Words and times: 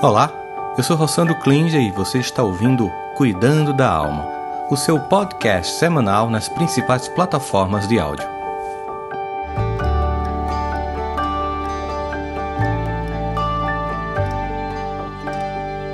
Olá, 0.00 0.32
eu 0.78 0.84
sou 0.84 0.94
Rossandro 0.94 1.34
Klinger 1.40 1.80
e 1.80 1.90
você 1.90 2.18
está 2.18 2.40
ouvindo 2.40 2.88
Cuidando 3.16 3.72
da 3.72 3.90
Alma, 3.90 4.28
o 4.70 4.76
seu 4.76 5.00
podcast 5.00 5.74
semanal 5.74 6.30
nas 6.30 6.48
principais 6.48 7.08
plataformas 7.08 7.88
de 7.88 7.98
áudio. 7.98 8.24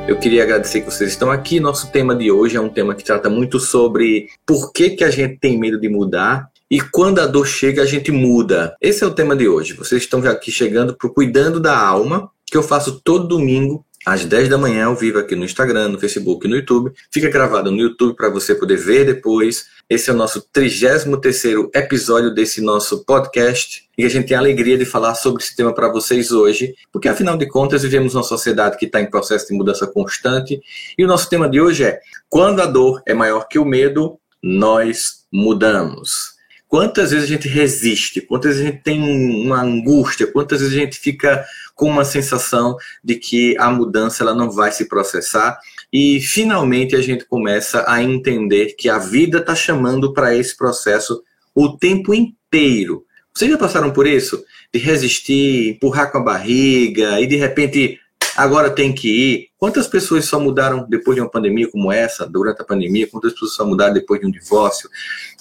Eu 0.07 0.19
queria 0.19 0.43
agradecer 0.43 0.81
que 0.81 0.91
vocês 0.91 1.09
estão 1.09 1.31
aqui. 1.31 1.59
Nosso 1.59 1.91
tema 1.91 2.15
de 2.15 2.31
hoje 2.31 2.59
é 2.59 2.61
um 2.61 2.69
tema 2.69 2.95
que 2.95 3.03
trata 3.03 3.31
muito 3.31 3.59
sobre 3.59 4.29
por 4.45 4.71
que, 4.71 4.91
que 4.91 5.03
a 5.05 5.11
gente 5.11 5.39
tem 5.39 5.59
medo 5.59 5.81
de 5.81 5.89
mudar 5.89 6.51
e 6.71 6.79
quando 6.79 7.21
a 7.21 7.27
dor 7.27 7.47
chega, 7.47 7.81
a 7.81 7.87
gente 7.87 8.13
muda. 8.13 8.77
Esse 8.83 9.03
é 9.03 9.07
o 9.07 9.15
tema 9.15 9.35
de 9.35 9.49
hoje. 9.49 9.73
Vocês 9.73 10.03
estão 10.03 10.21
aqui 10.25 10.51
chegando 10.53 10.95
para 10.95 11.09
Cuidando 11.09 11.59
da 11.59 11.79
Alma, 11.79 12.31
que 12.45 12.57
eu 12.57 12.63
faço 12.63 13.01
todo 13.03 13.29
domingo 13.29 13.83
às 14.05 14.25
10 14.25 14.49
da 14.49 14.59
manhã, 14.59 14.87
ao 14.87 14.97
vivo 14.97 15.19
aqui 15.19 15.35
no 15.35 15.45
Instagram, 15.45 15.89
no 15.89 15.99
Facebook 15.99 16.47
e 16.47 16.51
no 16.51 16.57
YouTube. 16.57 16.93
Fica 17.11 17.29
gravado 17.29 17.71
no 17.71 17.79
YouTube 17.79 18.15
para 18.15 18.29
você 18.29 18.55
poder 18.55 18.77
ver 18.77 19.07
depois. 19.07 19.67
Esse 19.89 20.11
é 20.11 20.13
o 20.13 20.17
nosso 20.17 20.47
33º 20.55 21.71
episódio 21.75 22.35
desse 22.35 22.61
nosso 22.61 23.05
podcast 23.05 23.89
e 23.97 24.05
a 24.05 24.09
gente 24.09 24.29
tem 24.29 24.37
a 24.37 24.41
alegria 24.41 24.77
de 24.77 24.85
falar 24.85 25.15
sobre 25.15 25.43
esse 25.43 25.55
tema 25.55 25.75
para 25.75 25.89
vocês 25.89 26.33
hoje, 26.33 26.75
porque 26.93 27.09
afinal 27.09 27.37
de 27.37 27.47
contas 27.47 27.83
vivemos 27.83 28.15
uma 28.15 28.23
sociedade 28.23 28.77
que 28.77 28.87
está 28.87 29.01
em 29.01 29.11
processo 29.11 29.49
de 29.49 29.55
mudança 29.55 29.87
constante 29.87 30.61
e 30.97 31.05
o 31.05 31.07
nosso 31.07 31.29
tema 31.29 31.49
de 31.49 31.61
hoje 31.61 31.85
é 31.85 32.01
quando 32.29 32.61
a 32.61 32.67
dor 32.67 33.03
é 33.07 33.15
maior 33.15 33.47
que 33.47 33.59
o 33.59 33.65
medo, 33.65 34.19
nós 34.43 35.25
mudamos. 35.33 36.34
Quantas 36.75 37.13
vezes 37.13 37.31
a 37.31 37.33
gente 37.33 37.47
resiste? 37.47 38.21
Quantas 38.21 38.57
vezes 38.57 38.67
a 38.67 38.71
gente 38.73 38.83
tem 38.83 39.01
uma 39.01 39.63
angústia? 39.63 40.27
Quantas 40.27 40.59
vezes 40.59 40.77
a 40.77 40.81
gente 40.81 40.99
fica 40.99 41.47
com 41.73 41.89
uma 41.89 42.05
sensação 42.05 42.77
de 43.03 43.15
que 43.15 43.57
a 43.59 43.71
mudança 43.71 44.25
ela 44.25 44.35
não 44.35 44.51
vai 44.51 44.73
se 44.73 44.89
processar? 44.89 45.57
E 45.93 46.21
finalmente 46.21 46.97
a 46.97 47.01
gente 47.01 47.27
começa 47.27 47.85
a 47.87 48.03
entender 48.03 48.75
que 48.77 48.89
a 48.89 48.99
vida 48.99 49.39
está 49.39 49.55
chamando 49.55 50.13
para 50.13 50.35
esse 50.35 50.57
processo 50.57 51.23
o 51.55 51.79
tempo 51.79 52.13
inteiro. 52.13 53.07
Vocês 53.33 53.49
já 53.49 53.57
passaram 53.57 53.93
por 53.93 54.05
isso? 54.05 54.43
De 54.73 54.81
resistir, 54.81 55.77
empurrar 55.77 56.11
com 56.11 56.19
a 56.19 56.25
barriga 56.25 57.21
e 57.21 57.27
de 57.29 57.37
repente 57.37 58.01
agora 58.37 58.71
tem 58.71 58.93
que 58.93 59.09
ir. 59.09 59.49
Quantas 59.59 59.87
pessoas 59.87 60.25
só 60.25 60.39
mudaram 60.39 60.87
depois 60.89 61.15
de 61.15 61.21
uma 61.21 61.31
pandemia 61.31 61.71
como 61.71 61.91
essa, 61.93 62.27
durante 62.27 62.61
a 62.61 62.65
pandemia? 62.65 63.07
Quantas 63.07 63.33
pessoas 63.33 63.55
só 63.55 63.65
mudaram 63.65 63.95
depois 63.95 64.21
de 64.21 64.27
um 64.27 64.31
divórcio, 64.31 64.89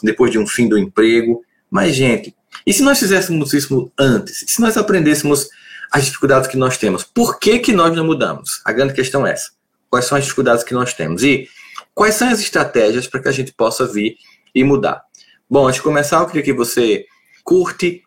depois 0.01 0.31
de 0.31 0.39
um 0.39 0.47
fim 0.47 0.67
do 0.67 0.77
emprego? 0.77 1.43
Mas, 1.69 1.95
gente, 1.95 2.35
e 2.65 2.73
se 2.73 2.83
nós 2.83 2.99
fizéssemos 2.99 3.53
isso 3.53 3.91
antes? 3.97 4.43
E 4.43 4.47
se 4.47 4.61
nós 4.61 4.77
aprendêssemos 4.77 5.49
as 5.91 6.05
dificuldades 6.05 6.47
que 6.47 6.57
nós 6.57 6.77
temos? 6.77 7.03
Por 7.03 7.39
que, 7.39 7.59
que 7.59 7.71
nós 7.71 7.95
não 7.95 8.05
mudamos? 8.05 8.61
A 8.63 8.71
grande 8.71 8.93
questão 8.93 9.25
é 9.25 9.31
essa. 9.31 9.51
Quais 9.89 10.05
são 10.05 10.17
as 10.17 10.23
dificuldades 10.23 10.63
que 10.63 10.73
nós 10.73 10.93
temos? 10.93 11.23
E 11.23 11.47
quais 11.93 12.15
são 12.15 12.29
as 12.29 12.39
estratégias 12.39 13.07
para 13.07 13.21
que 13.21 13.27
a 13.27 13.31
gente 13.31 13.53
possa 13.53 13.85
vir 13.85 14.17
e 14.53 14.63
mudar? 14.63 15.01
Bom, 15.49 15.67
antes 15.67 15.77
de 15.77 15.83
começar, 15.83 16.19
eu 16.19 16.25
queria 16.27 16.43
que 16.43 16.53
você 16.53 17.05
curte, 17.43 18.02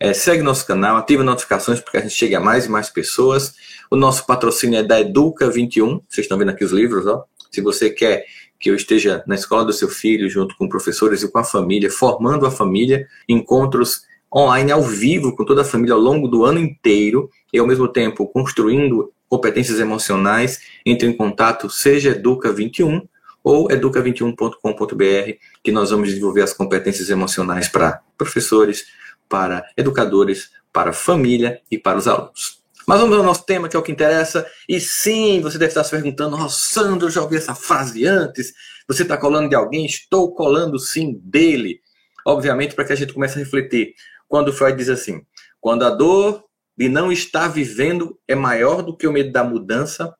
é, 0.00 0.14
segue 0.14 0.42
nosso 0.42 0.66
canal, 0.66 0.96
ative 0.96 1.22
notificações 1.22 1.78
para 1.78 1.90
que 1.90 1.96
a 1.98 2.00
gente 2.00 2.14
chegue 2.14 2.34
a 2.34 2.40
mais 2.40 2.64
e 2.64 2.70
mais 2.70 2.88
pessoas. 2.88 3.54
O 3.90 3.96
nosso 3.96 4.24
patrocínio 4.24 4.78
é 4.78 4.82
da 4.82 4.98
Educa 4.98 5.50
21. 5.50 6.00
Vocês 6.08 6.24
estão 6.24 6.38
vendo 6.38 6.48
aqui 6.48 6.64
os 6.64 6.72
livros, 6.72 7.06
ó. 7.06 7.24
Se 7.50 7.60
você 7.60 7.90
quer 7.90 8.24
que 8.58 8.70
eu 8.70 8.74
esteja 8.74 9.22
na 9.26 9.34
escola 9.34 9.64
do 9.64 9.74
seu 9.74 9.90
filho, 9.90 10.28
junto 10.30 10.56
com 10.56 10.68
professores 10.68 11.22
e 11.22 11.30
com 11.30 11.38
a 11.38 11.44
família, 11.44 11.90
formando 11.90 12.46
a 12.46 12.50
família, 12.50 13.06
encontros 13.28 14.02
online 14.34 14.72
ao 14.72 14.82
vivo 14.82 15.36
com 15.36 15.44
toda 15.44 15.60
a 15.60 15.64
família 15.64 15.94
ao 15.94 16.00
longo 16.00 16.28
do 16.28 16.44
ano 16.46 16.60
inteiro 16.60 17.28
e 17.52 17.58
ao 17.58 17.66
mesmo 17.66 17.86
tempo 17.86 18.26
construindo 18.26 19.12
competências 19.28 19.80
emocionais, 19.80 20.60
entre 20.84 21.06
em 21.06 21.12
contato, 21.12 21.68
seja 21.68 22.10
Educa 22.10 22.50
21 22.50 23.06
ou 23.44 23.68
educa21.com.br, 23.68 25.32
que 25.62 25.72
nós 25.72 25.90
vamos 25.90 26.08
desenvolver 26.08 26.42
as 26.42 26.52
competências 26.52 27.10
emocionais 27.10 27.68
para 27.68 28.00
professores, 28.16 28.84
para 29.30 29.64
educadores, 29.76 30.50
para 30.72 30.92
família 30.92 31.62
e 31.70 31.78
para 31.78 31.96
os 31.96 32.08
alunos. 32.08 32.60
Mas 32.86 32.98
vamos 33.00 33.16
ao 33.16 33.22
nosso 33.22 33.46
tema, 33.46 33.68
que 33.68 33.76
é 33.76 33.78
o 33.78 33.82
que 33.82 33.92
interessa. 33.92 34.44
E 34.68 34.80
sim, 34.80 35.40
você 35.40 35.56
deve 35.56 35.70
estar 35.70 35.84
se 35.84 35.90
perguntando, 35.90 36.36
oh, 36.36 36.48
Sandro, 36.48 37.06
eu 37.06 37.10
já 37.10 37.22
ouvi 37.22 37.36
essa 37.36 37.54
frase 37.54 38.04
antes. 38.04 38.52
Você 38.88 39.02
está 39.02 39.16
colando 39.16 39.48
de 39.48 39.54
alguém? 39.54 39.86
Estou 39.86 40.34
colando 40.34 40.76
sim 40.76 41.20
dele. 41.22 41.80
Obviamente, 42.26 42.74
para 42.74 42.84
que 42.84 42.92
a 42.92 42.96
gente 42.96 43.12
comece 43.12 43.36
a 43.36 43.38
refletir. 43.38 43.94
Quando 44.26 44.52
Freud 44.52 44.76
diz 44.76 44.88
assim, 44.88 45.24
quando 45.60 45.84
a 45.84 45.90
dor 45.90 46.44
de 46.76 46.88
não 46.88 47.12
estar 47.12 47.46
vivendo 47.46 48.18
é 48.26 48.34
maior 48.34 48.82
do 48.82 48.96
que 48.96 49.06
o 49.06 49.12
medo 49.12 49.30
da 49.30 49.44
mudança, 49.44 50.12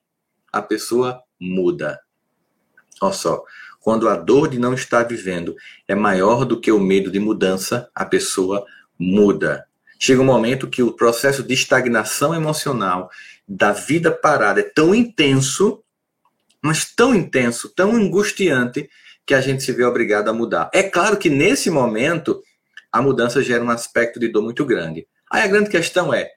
a 0.51 0.61
pessoa 0.61 1.21
muda. 1.39 1.99
Olha 3.01 3.13
só, 3.13 3.43
quando 3.81 4.07
a 4.07 4.15
dor 4.15 4.47
de 4.47 4.59
não 4.59 4.73
estar 4.73 5.03
vivendo 5.03 5.55
é 5.87 5.95
maior 5.95 6.45
do 6.45 6.59
que 6.59 6.71
o 6.71 6.79
medo 6.79 7.11
de 7.11 7.19
mudança, 7.19 7.89
a 7.95 8.05
pessoa 8.05 8.59
muda 8.59 8.80
muda. 9.01 9.65
Chega 9.99 10.21
um 10.21 10.25
momento 10.25 10.69
que 10.69 10.83
o 10.83 10.93
processo 10.93 11.43
de 11.43 11.53
estagnação 11.53 12.35
emocional 12.35 13.09
da 13.47 13.71
vida 13.71 14.11
parada 14.11 14.59
é 14.59 14.63
tão 14.63 14.93
intenso, 14.93 15.83
mas 16.61 16.85
tão 16.85 17.13
intenso, 17.15 17.69
tão 17.75 17.95
angustiante, 17.95 18.89
que 19.25 19.33
a 19.33 19.41
gente 19.41 19.63
se 19.63 19.71
vê 19.71 19.83
obrigado 19.83 20.29
a 20.29 20.33
mudar. 20.33 20.69
É 20.73 20.83
claro 20.83 21.17
que 21.17 21.29
nesse 21.29 21.69
momento 21.69 22.41
a 22.91 23.01
mudança 23.01 23.41
gera 23.41 23.63
um 23.63 23.69
aspecto 23.69 24.19
de 24.19 24.27
dor 24.27 24.43
muito 24.43 24.65
grande. 24.65 25.07
Aí 25.29 25.43
a 25.43 25.47
grande 25.47 25.69
questão 25.69 26.13
é: 26.13 26.29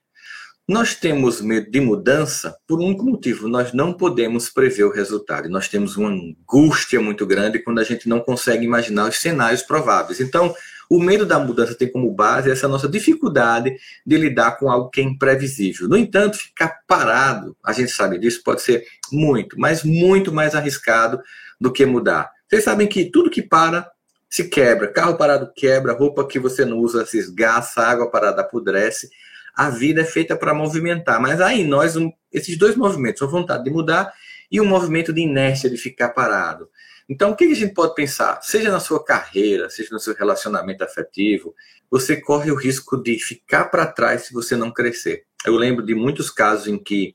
nós 0.67 0.95
temos 0.95 1.41
medo 1.41 1.71
de 1.71 1.81
mudança 1.81 2.57
por 2.67 2.81
um 2.81 2.87
único 2.87 3.05
motivo, 3.05 3.49
nós 3.49 3.73
não 3.73 3.93
podemos 3.93 4.49
prever 4.49 4.85
o 4.85 4.93
resultado. 4.93 5.49
Nós 5.49 5.69
temos 5.69 5.97
uma 5.97 6.11
angústia 6.11 7.01
muito 7.01 7.27
grande 7.27 7.59
quando 7.59 7.81
a 7.81 7.85
gente 7.85 8.09
não 8.09 8.21
consegue 8.21 8.65
imaginar 8.65 9.09
os 9.09 9.17
cenários 9.17 9.63
prováveis. 9.63 10.21
Então, 10.21 10.55
o 10.89 11.01
medo 11.01 11.25
da 11.25 11.39
mudança 11.39 11.75
tem 11.75 11.91
como 11.91 12.11
base 12.11 12.51
essa 12.51 12.69
nossa 12.69 12.89
dificuldade 12.89 13.77
de 14.07 14.17
lidar 14.17 14.59
com 14.59 14.71
algo 14.71 14.91
que 14.91 15.01
é 15.01 15.05
imprevisível. 15.05 15.89
No 15.89 15.97
entanto, 15.97 16.37
ficar 16.37 16.81
parado, 16.87 17.57
a 17.65 17.73
gente 17.73 17.91
sabe 17.91 18.19
disso, 18.19 18.43
pode 18.45 18.63
ser 18.63 18.85
muito, 19.13 19.59
mas 19.59 19.83
muito 19.83 20.33
mais 20.33 20.55
arriscado 20.55 21.21
do 21.61 21.73
que 21.73 21.87
mudar. 21.87 22.31
Vocês 22.49 22.65
sabem 22.65 22.87
que 22.87 23.07
tudo 23.07 23.31
que 23.31 23.43
para 23.43 23.91
se 24.29 24.49
quebra, 24.49 24.89
carro 24.89 25.17
parado 25.17 25.53
quebra, 25.55 25.93
roupa 25.93 26.27
que 26.27 26.39
você 26.39 26.65
não 26.65 26.79
usa 26.79 27.07
se 27.07 27.19
esgaça, 27.19 27.83
água 27.83 28.11
parada 28.11 28.41
apodrece. 28.41 29.09
A 29.55 29.71
vida 29.71 30.01
é 30.01 30.05
feita 30.05 30.37
para 30.37 30.53
movimentar, 30.53 31.21
mas 31.21 31.41
aí 31.41 31.65
nós, 31.65 31.95
esses 32.33 32.59
dois 32.59 32.75
movimentos, 32.75 33.23
a 33.23 33.27
vontade 33.27 33.63
de 33.63 33.71
mudar 33.71 34.13
e 34.51 34.61
o 34.61 34.65
movimento 34.65 35.13
de 35.13 35.21
inércia 35.21 35.71
de 35.71 35.77
ficar 35.77 36.11
parado. 36.11 36.69
Então, 37.09 37.31
o 37.31 37.37
que 37.37 37.45
a 37.45 37.55
gente 37.55 37.75
pode 37.75 37.95
pensar? 37.95 38.41
Seja 38.43 38.71
na 38.71 38.81
sua 38.81 39.05
carreira, 39.05 39.69
seja 39.69 39.91
no 39.93 39.99
seu 39.99 40.15
relacionamento 40.15 40.83
afetivo, 40.83 41.55
você 41.91 42.17
corre 42.21 42.51
o 42.51 42.55
risco 42.55 42.97
de 42.97 43.19
ficar 43.19 43.67
para 43.67 43.87
trás 43.87 44.23
se 44.23 44.33
você 44.33 44.57
não 44.57 44.71
crescer. 44.71 45.25
Eu 45.45 45.57
lembro 45.57 45.85
de 45.85 45.95
muitos 45.95 46.31
casos 46.31 46.69
em 46.69 46.79
que 46.79 47.15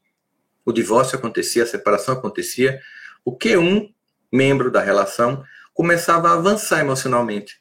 o 0.63 0.71
divórcio 0.71 1.17
acontecia, 1.17 1.63
a 1.63 1.67
separação 1.67 2.13
acontecia, 2.13 2.79
o 3.25 3.35
que 3.35 3.57
um 3.57 3.91
membro 4.31 4.69
da 4.69 4.79
relação 4.79 5.43
começava 5.73 6.29
a 6.29 6.33
avançar 6.33 6.81
emocionalmente, 6.81 7.59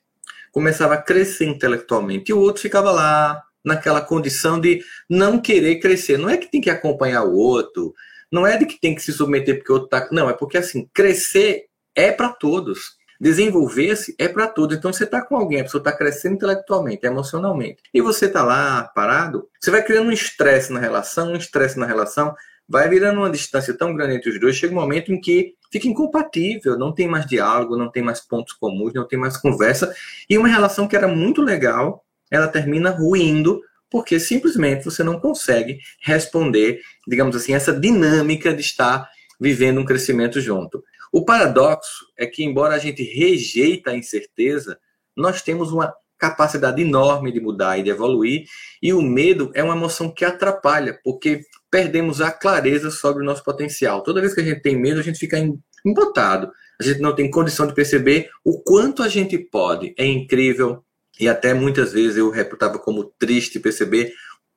começava 0.52 0.94
a 0.94 1.02
crescer 1.02 1.46
intelectualmente, 1.46 2.30
e 2.30 2.34
o 2.34 2.40
outro 2.40 2.60
ficava 2.60 2.90
lá, 2.90 3.42
naquela 3.64 4.00
condição 4.00 4.60
de 4.60 4.82
não 5.08 5.40
querer 5.40 5.78
crescer. 5.78 6.18
Não 6.18 6.28
é 6.28 6.36
que 6.36 6.50
tem 6.50 6.60
que 6.60 6.70
acompanhar 6.70 7.24
o 7.24 7.34
outro, 7.34 7.94
não 8.30 8.46
é 8.46 8.56
de 8.56 8.66
que 8.66 8.80
tem 8.80 8.94
que 8.94 9.02
se 9.02 9.12
submeter 9.12 9.58
porque 9.58 9.72
o 9.72 9.76
outro 9.76 9.88
tá. 9.88 10.08
Não, 10.10 10.28
é 10.28 10.32
porque 10.32 10.58
assim, 10.58 10.88
crescer 10.92 11.66
é 11.98 12.12
para 12.12 12.28
todos. 12.28 12.96
Desenvolver-se 13.20 14.14
é 14.16 14.28
para 14.28 14.46
todos. 14.46 14.76
Então 14.76 14.92
você 14.92 15.02
está 15.02 15.20
com 15.20 15.36
alguém, 15.36 15.60
a 15.60 15.64
pessoa 15.64 15.80
está 15.80 15.90
crescendo 15.90 16.36
intelectualmente, 16.36 17.04
emocionalmente, 17.04 17.82
e 17.92 18.00
você 18.00 18.26
está 18.26 18.44
lá 18.44 18.84
parado, 18.94 19.48
você 19.60 19.72
vai 19.72 19.82
criando 19.82 20.08
um 20.08 20.12
estresse 20.12 20.72
na 20.72 20.78
relação, 20.78 21.32
um 21.32 21.36
estresse 21.36 21.76
na 21.76 21.84
relação, 21.84 22.32
vai 22.68 22.88
virando 22.88 23.18
uma 23.18 23.30
distância 23.30 23.74
tão 23.74 23.92
grande 23.96 24.14
entre 24.14 24.30
os 24.30 24.38
dois, 24.38 24.54
chega 24.54 24.72
um 24.72 24.78
momento 24.78 25.12
em 25.12 25.20
que 25.20 25.54
fica 25.72 25.88
incompatível, 25.88 26.78
não 26.78 26.92
tem 26.94 27.08
mais 27.08 27.26
diálogo, 27.26 27.76
não 27.76 27.90
tem 27.90 28.04
mais 28.04 28.20
pontos 28.20 28.52
comuns, 28.52 28.94
não 28.94 29.08
tem 29.08 29.18
mais 29.18 29.36
conversa, 29.36 29.92
e 30.30 30.38
uma 30.38 30.46
relação 30.46 30.86
que 30.86 30.94
era 30.94 31.08
muito 31.08 31.42
legal, 31.42 32.04
ela 32.30 32.46
termina 32.46 32.90
ruindo 32.90 33.60
porque 33.90 34.20
simplesmente 34.20 34.84
você 34.84 35.02
não 35.02 35.18
consegue 35.18 35.80
responder, 36.02 36.80
digamos 37.08 37.34
assim, 37.34 37.54
essa 37.54 37.72
dinâmica 37.72 38.54
de 38.54 38.60
estar 38.60 39.08
vivendo 39.40 39.80
um 39.80 39.84
crescimento 39.84 40.40
junto. 40.40 40.84
O 41.12 41.24
paradoxo 41.24 42.06
é 42.16 42.26
que, 42.26 42.44
embora 42.44 42.74
a 42.74 42.78
gente 42.78 43.02
rejeita 43.02 43.90
a 43.90 43.96
incerteza, 43.96 44.78
nós 45.16 45.42
temos 45.42 45.72
uma 45.72 45.92
capacidade 46.18 46.82
enorme 46.82 47.32
de 47.32 47.40
mudar 47.40 47.78
e 47.78 47.82
de 47.82 47.90
evoluir, 47.90 48.44
e 48.82 48.92
o 48.92 49.00
medo 49.00 49.50
é 49.54 49.62
uma 49.62 49.76
emoção 49.76 50.12
que 50.12 50.24
atrapalha, 50.24 50.98
porque 51.04 51.42
perdemos 51.70 52.20
a 52.20 52.30
clareza 52.32 52.90
sobre 52.90 53.22
o 53.22 53.26
nosso 53.26 53.44
potencial. 53.44 54.02
Toda 54.02 54.20
vez 54.20 54.34
que 54.34 54.40
a 54.40 54.44
gente 54.44 54.60
tem 54.60 54.76
medo, 54.76 54.98
a 54.98 55.02
gente 55.02 55.18
fica 55.18 55.38
embotado. 55.84 56.50
A 56.80 56.82
gente 56.82 57.00
não 57.00 57.14
tem 57.14 57.30
condição 57.30 57.66
de 57.66 57.74
perceber 57.74 58.30
o 58.44 58.60
quanto 58.62 59.02
a 59.02 59.08
gente 59.08 59.38
pode. 59.38 59.94
É 59.96 60.04
incrível, 60.04 60.84
e 61.20 61.28
até 61.28 61.54
muitas 61.54 61.92
vezes 61.92 62.16
eu 62.16 62.30
reputava 62.30 62.78
como 62.78 63.04
triste 63.18 63.60
perceber 63.60 64.12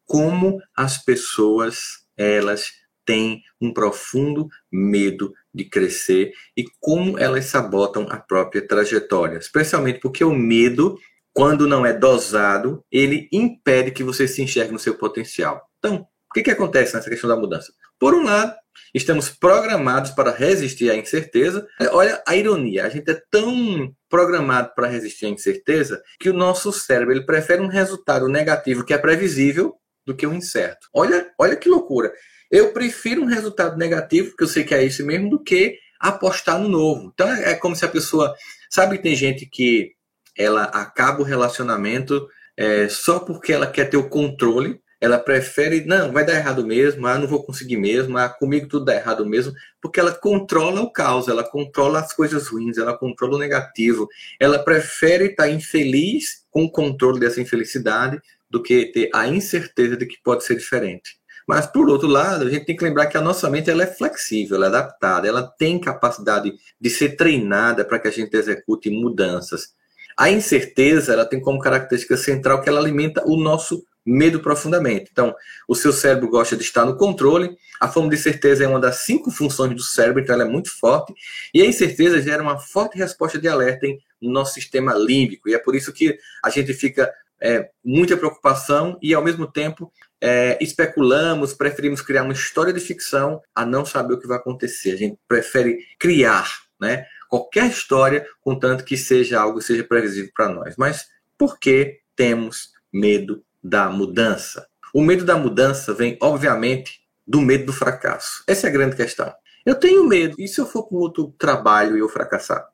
como 0.05 0.59
as 0.75 0.97
pessoas, 0.97 2.05
elas 2.17 2.71
têm 3.05 3.41
um 3.59 3.73
profundo 3.73 4.47
medo 4.71 5.33
de 5.53 5.65
crescer 5.65 6.31
e 6.55 6.65
como 6.79 7.17
elas 7.19 7.45
sabotam 7.45 8.07
a 8.09 8.17
própria 8.17 8.65
trajetória, 8.65 9.37
especialmente 9.37 9.99
porque 9.99 10.23
o 10.23 10.33
medo, 10.33 10.97
quando 11.33 11.67
não 11.67 11.85
é 11.85 11.93
dosado, 11.93 12.83
ele 12.91 13.27
impede 13.31 13.91
que 13.91 14.03
você 14.03 14.27
se 14.27 14.41
enxergue 14.41 14.71
no 14.71 14.79
seu 14.79 14.97
potencial. 14.97 15.61
Então, 15.79 16.07
o 16.29 16.33
que, 16.33 16.43
que 16.43 16.51
acontece 16.51 16.95
nessa 16.95 17.09
questão 17.09 17.29
da 17.29 17.35
mudança? 17.35 17.73
Por 17.99 18.13
um 18.13 18.23
lado, 18.23 18.55
estamos 18.93 19.29
programados 19.29 20.11
para 20.11 20.31
resistir 20.31 20.89
à 20.89 20.95
incerteza. 20.95 21.67
Olha 21.91 22.23
a 22.25 22.35
ironia, 22.35 22.85
a 22.85 22.89
gente 22.89 23.11
é 23.11 23.21
tão 23.29 23.93
programado 24.09 24.71
para 24.73 24.87
resistir 24.87 25.25
à 25.25 25.29
incerteza 25.29 26.01
que 26.19 26.29
o 26.29 26.33
nosso 26.33 26.71
cérebro 26.71 27.13
ele 27.13 27.25
prefere 27.25 27.61
um 27.61 27.67
resultado 27.67 28.27
negativo 28.29 28.85
que 28.85 28.93
é 28.93 28.97
previsível 28.97 29.75
do 30.05 30.15
que 30.15 30.25
o 30.25 30.33
incerto. 30.33 30.87
Olha, 30.93 31.29
olha 31.37 31.55
que 31.55 31.69
loucura. 31.69 32.11
Eu 32.51 32.73
prefiro 32.73 33.21
um 33.21 33.25
resultado 33.25 33.77
negativo, 33.77 34.35
que 34.35 34.43
eu 34.43 34.47
sei 34.47 34.63
que 34.63 34.75
é 34.75 34.83
esse 34.83 35.01
mesmo, 35.01 35.29
do 35.29 35.39
que 35.43 35.77
apostar 35.99 36.59
no 36.59 36.67
novo. 36.67 37.11
Então 37.13 37.27
é, 37.31 37.51
é 37.51 37.55
como 37.55 37.75
se 37.75 37.85
a 37.85 37.89
pessoa. 37.89 38.35
Sabe 38.69 38.97
tem 38.97 39.15
gente 39.15 39.45
que 39.45 39.93
ela 40.37 40.63
acaba 40.63 41.21
o 41.21 41.25
relacionamento 41.25 42.27
é, 42.57 42.87
só 42.89 43.19
porque 43.19 43.53
ela 43.53 43.67
quer 43.67 43.89
ter 43.89 43.97
o 43.97 44.09
controle 44.09 44.79
ela 45.01 45.17
prefere, 45.17 45.83
não, 45.83 46.11
vai 46.11 46.23
dar 46.23 46.35
errado 46.35 46.63
mesmo, 46.63 47.07
ah, 47.07 47.17
não 47.17 47.27
vou 47.27 47.43
conseguir 47.43 47.75
mesmo, 47.75 48.19
ah, 48.19 48.29
comigo 48.29 48.67
tudo 48.67 48.85
dá 48.85 48.93
errado 48.93 49.25
mesmo, 49.25 49.51
porque 49.81 49.99
ela 49.99 50.13
controla 50.13 50.79
o 50.79 50.91
caos, 50.91 51.27
ela 51.27 51.43
controla 51.43 51.99
as 51.99 52.13
coisas 52.13 52.47
ruins, 52.47 52.77
ela 52.77 52.95
controla 52.95 53.35
o 53.35 53.39
negativo. 53.39 54.07
Ela 54.39 54.59
prefere 54.59 55.25
estar 55.25 55.49
infeliz 55.49 56.45
com 56.51 56.65
o 56.65 56.71
controle 56.71 57.19
dessa 57.19 57.41
infelicidade 57.41 58.21
do 58.47 58.61
que 58.61 58.91
ter 58.91 59.09
a 59.11 59.27
incerteza 59.27 59.97
de 59.97 60.05
que 60.05 60.17
pode 60.23 60.43
ser 60.43 60.55
diferente. 60.55 61.17
Mas, 61.47 61.65
por 61.65 61.89
outro 61.89 62.07
lado, 62.07 62.45
a 62.45 62.49
gente 62.49 62.65
tem 62.65 62.75
que 62.75 62.83
lembrar 62.83 63.07
que 63.07 63.17
a 63.17 63.21
nossa 63.21 63.49
mente 63.49 63.69
ela 63.69 63.83
é 63.83 63.87
flexível, 63.87 64.55
ela 64.57 64.65
é 64.65 64.69
adaptada, 64.69 65.27
ela 65.27 65.43
tem 65.43 65.79
capacidade 65.79 66.53
de 66.79 66.89
ser 66.89 67.15
treinada 67.15 67.83
para 67.83 67.99
que 67.99 68.07
a 68.07 68.11
gente 68.11 68.33
execute 68.35 68.89
mudanças. 68.89 69.73
A 70.17 70.29
incerteza 70.29 71.13
ela 71.13 71.25
tem 71.25 71.39
como 71.39 71.59
característica 71.59 72.15
central 72.17 72.61
que 72.61 72.69
ela 72.69 72.79
alimenta 72.79 73.23
o 73.25 73.37
nosso 73.37 73.83
medo 74.05 74.39
profundamente. 74.39 75.09
Então, 75.11 75.35
o 75.67 75.75
seu 75.75 75.93
cérebro 75.93 76.29
gosta 76.29 76.55
de 76.55 76.63
estar 76.63 76.85
no 76.85 76.97
controle, 76.97 77.55
a 77.79 77.87
fome 77.87 78.09
de 78.09 78.17
certeza 78.17 78.63
é 78.63 78.67
uma 78.67 78.79
das 78.79 78.97
cinco 78.97 79.31
funções 79.31 79.75
do 79.75 79.81
cérebro, 79.81 80.21
então 80.21 80.33
ela 80.35 80.43
é 80.43 80.47
muito 80.47 80.71
forte, 80.71 81.13
e 81.53 81.61
a 81.61 81.65
incerteza 81.65 82.21
gera 82.21 82.41
uma 82.41 82.59
forte 82.59 82.97
resposta 82.97 83.39
de 83.39 83.47
alerta 83.47 83.85
em 83.85 83.99
nosso 84.21 84.53
sistema 84.53 84.93
límbico, 84.93 85.49
e 85.49 85.53
é 85.53 85.59
por 85.59 85.75
isso 85.75 85.93
que 85.93 86.17
a 86.43 86.49
gente 86.49 86.73
fica 86.73 87.11
é, 87.41 87.69
muita 87.83 88.15
preocupação 88.15 88.97
e, 89.01 89.13
ao 89.13 89.23
mesmo 89.23 89.51
tempo, 89.51 89.91
é, 90.21 90.57
especulamos, 90.61 91.53
preferimos 91.53 92.01
criar 92.01 92.23
uma 92.23 92.33
história 92.33 92.71
de 92.71 92.79
ficção 92.79 93.41
a 93.55 93.65
não 93.65 93.85
saber 93.85 94.13
o 94.13 94.19
que 94.19 94.27
vai 94.27 94.37
acontecer. 94.37 94.91
A 94.91 94.97
gente 94.97 95.17
prefere 95.27 95.79
criar, 95.97 96.47
né? 96.79 97.05
Qualquer 97.27 97.67
história, 97.67 98.27
contanto 98.41 98.83
que 98.83 98.97
seja 98.97 99.39
algo 99.39 99.61
seja 99.61 99.83
previsível 99.83 100.31
para 100.35 100.49
nós. 100.49 100.75
Mas 100.77 101.07
por 101.37 101.57
que 101.57 102.01
temos 102.15 102.71
medo 102.93 103.43
da 103.63 103.89
mudança. 103.89 104.67
O 104.93 105.01
medo 105.01 105.23
da 105.23 105.37
mudança 105.37 105.93
vem, 105.93 106.17
obviamente, 106.21 107.01
do 107.25 107.39
medo 107.39 107.67
do 107.67 107.73
fracasso. 107.73 108.43
Essa 108.45 108.67
é 108.67 108.69
a 108.69 108.73
grande 108.73 108.95
questão. 108.95 109.33
Eu 109.65 109.75
tenho 109.75 110.07
medo. 110.07 110.35
E 110.37 110.47
se 110.47 110.59
eu 110.59 110.65
for 110.65 110.83
para 110.83 110.97
outro 110.97 111.33
trabalho 111.37 111.95
e 111.95 111.99
eu 111.99 112.09
fracassar? 112.09 112.67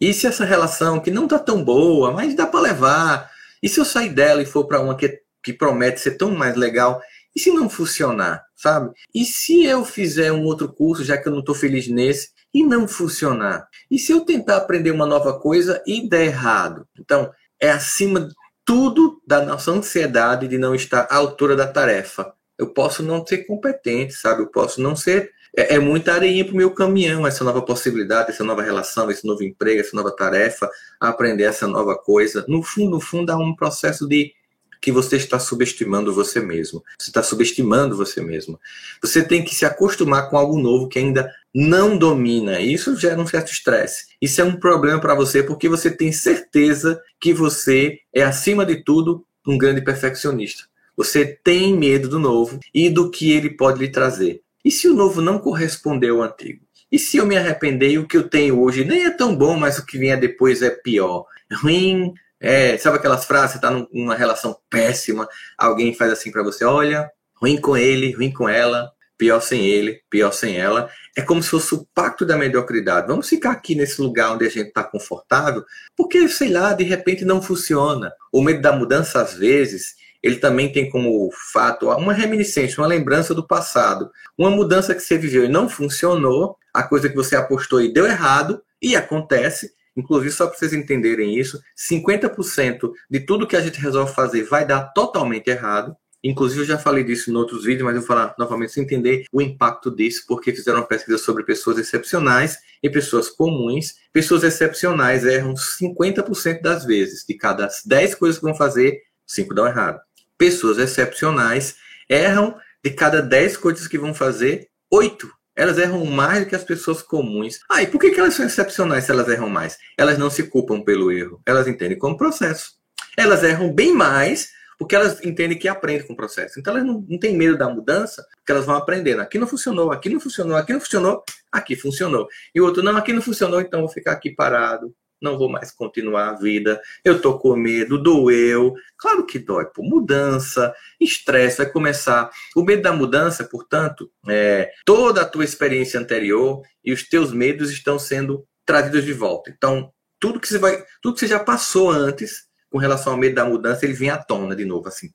E 0.00 0.12
se 0.12 0.26
essa 0.26 0.44
relação 0.44 0.98
que 0.98 1.10
não 1.10 1.24
está 1.24 1.38
tão 1.38 1.62
boa, 1.62 2.10
mas 2.10 2.34
dá 2.34 2.46
para 2.46 2.60
levar? 2.60 3.30
E 3.62 3.68
se 3.68 3.80
eu 3.80 3.84
sair 3.84 4.10
dela 4.10 4.42
e 4.42 4.46
for 4.46 4.66
para 4.66 4.80
uma 4.80 4.96
que, 4.96 5.20
que 5.42 5.52
promete 5.52 6.00
ser 6.00 6.16
tão 6.16 6.30
mais 6.30 6.56
legal? 6.56 7.00
E 7.34 7.40
se 7.40 7.50
não 7.50 7.68
funcionar, 7.70 8.42
sabe? 8.56 8.92
E 9.14 9.24
se 9.24 9.64
eu 9.64 9.84
fizer 9.84 10.32
um 10.32 10.44
outro 10.44 10.72
curso, 10.72 11.04
já 11.04 11.16
que 11.16 11.28
eu 11.28 11.32
não 11.32 11.40
estou 11.40 11.54
feliz 11.54 11.88
nesse, 11.88 12.30
e 12.52 12.64
não 12.64 12.88
funcionar? 12.88 13.68
E 13.90 13.98
se 13.98 14.12
eu 14.12 14.24
tentar 14.24 14.56
aprender 14.56 14.90
uma 14.90 15.06
nova 15.06 15.38
coisa 15.38 15.82
e 15.86 16.08
der 16.08 16.26
errado? 16.26 16.86
Então, 16.98 17.30
é 17.60 17.70
acima 17.70 18.28
tudo 18.64 19.20
da 19.26 19.44
nossa 19.44 19.70
ansiedade 19.70 20.48
de 20.48 20.58
não 20.58 20.74
estar 20.74 21.02
à 21.10 21.16
altura 21.16 21.54
da 21.54 21.66
tarefa. 21.66 22.32
Eu 22.58 22.72
posso 22.72 23.02
não 23.02 23.24
ser 23.24 23.44
competente, 23.44 24.14
sabe? 24.14 24.42
Eu 24.42 24.48
posso 24.48 24.80
não 24.80 24.94
ser. 24.94 25.30
É, 25.56 25.74
é 25.74 25.78
muita 25.78 26.14
areia 26.14 26.44
para 26.44 26.54
o 26.54 26.56
meu 26.56 26.70
caminhão, 26.70 27.26
essa 27.26 27.44
nova 27.44 27.62
possibilidade, 27.62 28.30
essa 28.30 28.44
nova 28.44 28.62
relação, 28.62 29.10
esse 29.10 29.26
novo 29.26 29.42
emprego, 29.42 29.80
essa 29.80 29.96
nova 29.96 30.10
tarefa, 30.10 30.70
aprender 30.98 31.44
essa 31.44 31.66
nova 31.66 31.96
coisa. 31.96 32.44
No 32.48 32.62
fundo, 32.62 32.90
no 32.90 33.00
fundo, 33.00 33.30
há 33.30 33.36
um 33.36 33.54
processo 33.54 34.06
de 34.06 34.32
que 34.80 34.90
você 34.90 35.16
está 35.16 35.38
subestimando 35.38 36.12
você 36.12 36.40
mesmo. 36.40 36.82
Você 36.98 37.10
está 37.10 37.22
subestimando 37.22 37.96
você 37.96 38.22
mesmo. 38.22 38.58
Você 39.02 39.22
tem 39.22 39.44
que 39.44 39.54
se 39.54 39.66
acostumar 39.66 40.30
com 40.30 40.38
algo 40.38 40.58
novo 40.58 40.88
que 40.88 40.98
ainda 40.98 41.30
não 41.54 41.98
domina. 41.98 42.60
Isso 42.60 42.96
gera 42.96 43.20
um 43.20 43.26
certo 43.26 43.52
estresse. 43.52 44.06
Isso 44.20 44.40
é 44.40 44.44
um 44.44 44.56
problema 44.56 45.00
para 45.00 45.14
você 45.14 45.42
porque 45.42 45.68
você 45.68 45.90
tem 45.90 46.10
certeza 46.12 47.00
que 47.20 47.34
você 47.34 47.98
é, 48.12 48.22
acima 48.22 48.64
de 48.64 48.82
tudo, 48.82 49.24
um 49.46 49.58
grande 49.58 49.82
perfeccionista. 49.82 50.64
Você 50.96 51.26
tem 51.26 51.76
medo 51.76 52.08
do 52.08 52.18
novo 52.18 52.58
e 52.74 52.88
do 52.88 53.10
que 53.10 53.32
ele 53.32 53.50
pode 53.50 53.78
lhe 53.78 53.88
trazer. 53.88 54.42
E 54.64 54.70
se 54.70 54.88
o 54.88 54.94
novo 54.94 55.20
não 55.20 55.38
correspondeu 55.38 56.22
ao 56.22 56.28
antigo? 56.28 56.64
E 56.90 56.98
se 56.98 57.16
eu 57.16 57.26
me 57.26 57.36
arrepender 57.36 57.90
e 57.90 57.98
o 57.98 58.06
que 58.06 58.16
eu 58.16 58.28
tenho 58.28 58.60
hoje 58.60 58.84
nem 58.84 59.04
é 59.04 59.10
tão 59.10 59.34
bom, 59.34 59.56
mas 59.56 59.78
o 59.78 59.86
que 59.86 59.98
vier 59.98 60.18
depois 60.18 60.60
é 60.60 60.70
pior? 60.70 61.24
Ruim, 61.52 62.12
é, 62.40 62.76
sabe 62.78 62.96
aquelas 62.96 63.24
frases, 63.24 63.52
você 63.52 63.60
tá 63.60 63.70
numa 63.92 64.14
relação 64.14 64.56
péssima, 64.68 65.28
alguém 65.56 65.94
faz 65.94 66.12
assim 66.12 66.32
para 66.32 66.42
você, 66.42 66.64
olha, 66.64 67.10
ruim 67.40 67.60
com 67.60 67.76
ele, 67.76 68.12
ruim 68.12 68.32
com 68.32 68.48
ela, 68.48 68.90
pior 69.16 69.40
sem 69.40 69.66
ele, 69.66 70.00
pior 70.08 70.32
sem 70.32 70.56
ela. 70.56 70.90
É 71.14 71.20
como 71.20 71.42
se 71.42 71.50
fosse 71.50 71.74
o 71.74 71.86
pacto 71.94 72.24
da 72.24 72.36
mediocridade. 72.36 73.06
Vamos 73.06 73.28
ficar 73.28 73.50
aqui 73.50 73.74
nesse 73.74 74.00
lugar 74.00 74.32
onde 74.32 74.46
a 74.46 74.48
gente 74.48 74.68
está 74.68 74.82
confortável, 74.82 75.62
porque, 75.94 76.26
sei 76.28 76.48
lá, 76.48 76.72
de 76.72 76.84
repente 76.84 77.24
não 77.24 77.42
funciona. 77.42 78.10
O 78.32 78.40
medo 78.42 78.62
da 78.62 78.72
mudança, 78.72 79.20
às 79.20 79.34
vezes, 79.34 79.94
ele 80.22 80.36
também 80.36 80.70
tem 80.70 80.88
como 80.90 81.30
fato 81.52 81.88
uma 81.90 82.12
reminiscência, 82.12 82.80
uma 82.80 82.86
lembrança 82.86 83.34
do 83.34 83.46
passado. 83.46 84.10
Uma 84.36 84.50
mudança 84.50 84.94
que 84.94 85.00
você 85.00 85.16
viveu 85.16 85.44
e 85.44 85.48
não 85.48 85.68
funcionou, 85.68 86.56
a 86.72 86.82
coisa 86.82 87.08
que 87.08 87.16
você 87.16 87.36
apostou 87.36 87.80
e 87.80 87.92
deu 87.92 88.06
errado, 88.06 88.62
e 88.82 88.96
acontece, 88.96 89.72
Inclusive, 89.96 90.30
só 90.30 90.46
para 90.46 90.56
vocês 90.56 90.72
entenderem 90.72 91.38
isso, 91.38 91.60
50% 91.76 92.92
de 93.10 93.20
tudo 93.20 93.46
que 93.46 93.56
a 93.56 93.60
gente 93.60 93.80
resolve 93.80 94.14
fazer 94.14 94.44
vai 94.44 94.66
dar 94.66 94.84
totalmente 94.92 95.48
errado. 95.48 95.96
Inclusive, 96.22 96.62
eu 96.62 96.66
já 96.66 96.78
falei 96.78 97.02
disso 97.02 97.30
em 97.30 97.34
outros 97.34 97.64
vídeos, 97.64 97.84
mas 97.84 97.94
eu 97.94 98.00
vou 98.00 98.08
falar 98.08 98.34
novamente 98.38 98.72
sem 98.72 98.84
entender 98.84 99.24
o 99.32 99.40
impacto 99.40 99.90
disso, 99.90 100.24
porque 100.28 100.52
fizeram 100.52 100.80
uma 100.80 100.86
pesquisa 100.86 101.18
sobre 101.18 101.44
pessoas 101.44 101.78
excepcionais 101.78 102.58
e 102.82 102.90
pessoas 102.90 103.30
comuns. 103.30 103.94
Pessoas 104.12 104.44
excepcionais 104.44 105.24
erram 105.24 105.54
50% 105.54 106.60
das 106.60 106.84
vezes. 106.84 107.24
De 107.26 107.34
cada 107.34 107.68
10 107.86 108.14
coisas 108.14 108.38
que 108.38 108.44
vão 108.44 108.54
fazer, 108.54 109.00
5 109.26 109.54
dão 109.54 109.66
errado. 109.66 110.00
Pessoas 110.40 110.78
excepcionais 110.78 111.76
erram 112.08 112.58
de 112.82 112.90
cada 112.90 113.20
10 113.20 113.58
coisas 113.58 113.86
que 113.86 113.98
vão 113.98 114.14
fazer, 114.14 114.68
8 114.90 115.30
elas 115.54 115.76
erram 115.76 116.06
mais 116.06 116.40
do 116.40 116.48
que 116.48 116.56
as 116.56 116.64
pessoas 116.64 117.02
comuns. 117.02 117.58
Ah, 117.70 117.82
e 117.82 117.86
por 117.86 118.00
que, 118.00 118.18
elas 118.18 118.32
são 118.32 118.46
excepcionais 118.46 119.04
se 119.04 119.10
elas 119.10 119.28
erram 119.28 119.50
mais? 119.50 119.76
Elas 119.98 120.16
não 120.16 120.30
se 120.30 120.44
culpam 120.44 120.80
pelo 120.80 121.12
erro, 121.12 121.42
elas 121.44 121.68
entendem 121.68 121.98
como 121.98 122.16
processo. 122.16 122.70
Elas 123.18 123.44
erram 123.44 123.70
bem 123.70 123.92
mais 123.92 124.48
porque 124.78 124.96
elas 124.96 125.22
entendem 125.22 125.58
que 125.58 125.68
aprendem 125.68 126.06
com 126.06 126.14
o 126.14 126.16
processo. 126.16 126.58
Então 126.58 126.72
elas 126.74 126.86
não, 126.86 127.04
não 127.06 127.18
têm 127.18 127.36
medo 127.36 127.58
da 127.58 127.68
mudança, 127.68 128.26
porque 128.36 128.50
elas 128.50 128.64
vão 128.64 128.74
aprendendo. 128.74 129.20
Aqui 129.20 129.38
não 129.38 129.46
funcionou, 129.46 129.92
aqui 129.92 130.08
não 130.08 130.18
funcionou, 130.18 130.56
aqui 130.56 130.72
não 130.72 130.80
funcionou, 130.80 131.22
aqui 131.52 131.76
funcionou. 131.76 132.26
E 132.54 132.60
o 132.62 132.64
outro, 132.64 132.82
não, 132.82 132.96
aqui 132.96 133.12
não 133.12 133.20
funcionou, 133.20 133.60
então 133.60 133.80
vou 133.80 133.90
ficar 133.90 134.12
aqui 134.12 134.30
parado, 134.30 134.94
não 135.20 135.36
vou 135.36 135.48
mais 135.48 135.70
continuar 135.70 136.30
a 136.30 136.34
vida, 136.34 136.80
eu 137.04 137.20
tô 137.20 137.38
com 137.38 137.54
medo, 137.56 138.02
doeu. 138.02 138.74
Claro 138.96 139.26
que 139.26 139.38
dói, 139.38 139.66
por 139.66 139.84
mudança, 139.84 140.74
estresse, 141.00 141.58
vai 141.58 141.66
começar. 141.66 142.30
O 142.56 142.62
medo 142.62 142.82
da 142.82 142.92
mudança, 142.92 143.44
portanto, 143.44 144.10
é 144.28 144.70
toda 144.84 145.22
a 145.22 145.26
tua 145.26 145.44
experiência 145.44 146.00
anterior 146.00 146.62
e 146.84 146.92
os 146.92 147.02
teus 147.02 147.32
medos 147.32 147.70
estão 147.70 147.98
sendo 147.98 148.46
trazidos 148.64 149.04
de 149.04 149.12
volta. 149.12 149.50
Então, 149.50 149.92
tudo 150.18 150.40
que 150.40 150.48
você 150.48 150.58
vai, 150.58 150.84
tudo 151.02 151.14
que 151.14 151.20
você 151.20 151.26
já 151.26 151.40
passou 151.40 151.90
antes 151.90 152.48
com 152.70 152.78
relação 152.78 153.14
ao 153.14 153.18
medo 153.18 153.34
da 153.34 153.44
mudança, 153.44 153.84
ele 153.84 153.94
vem 153.94 154.10
à 154.10 154.18
tona 154.18 154.54
de 154.54 154.64
novo, 154.64 154.86
assim, 154.86 155.10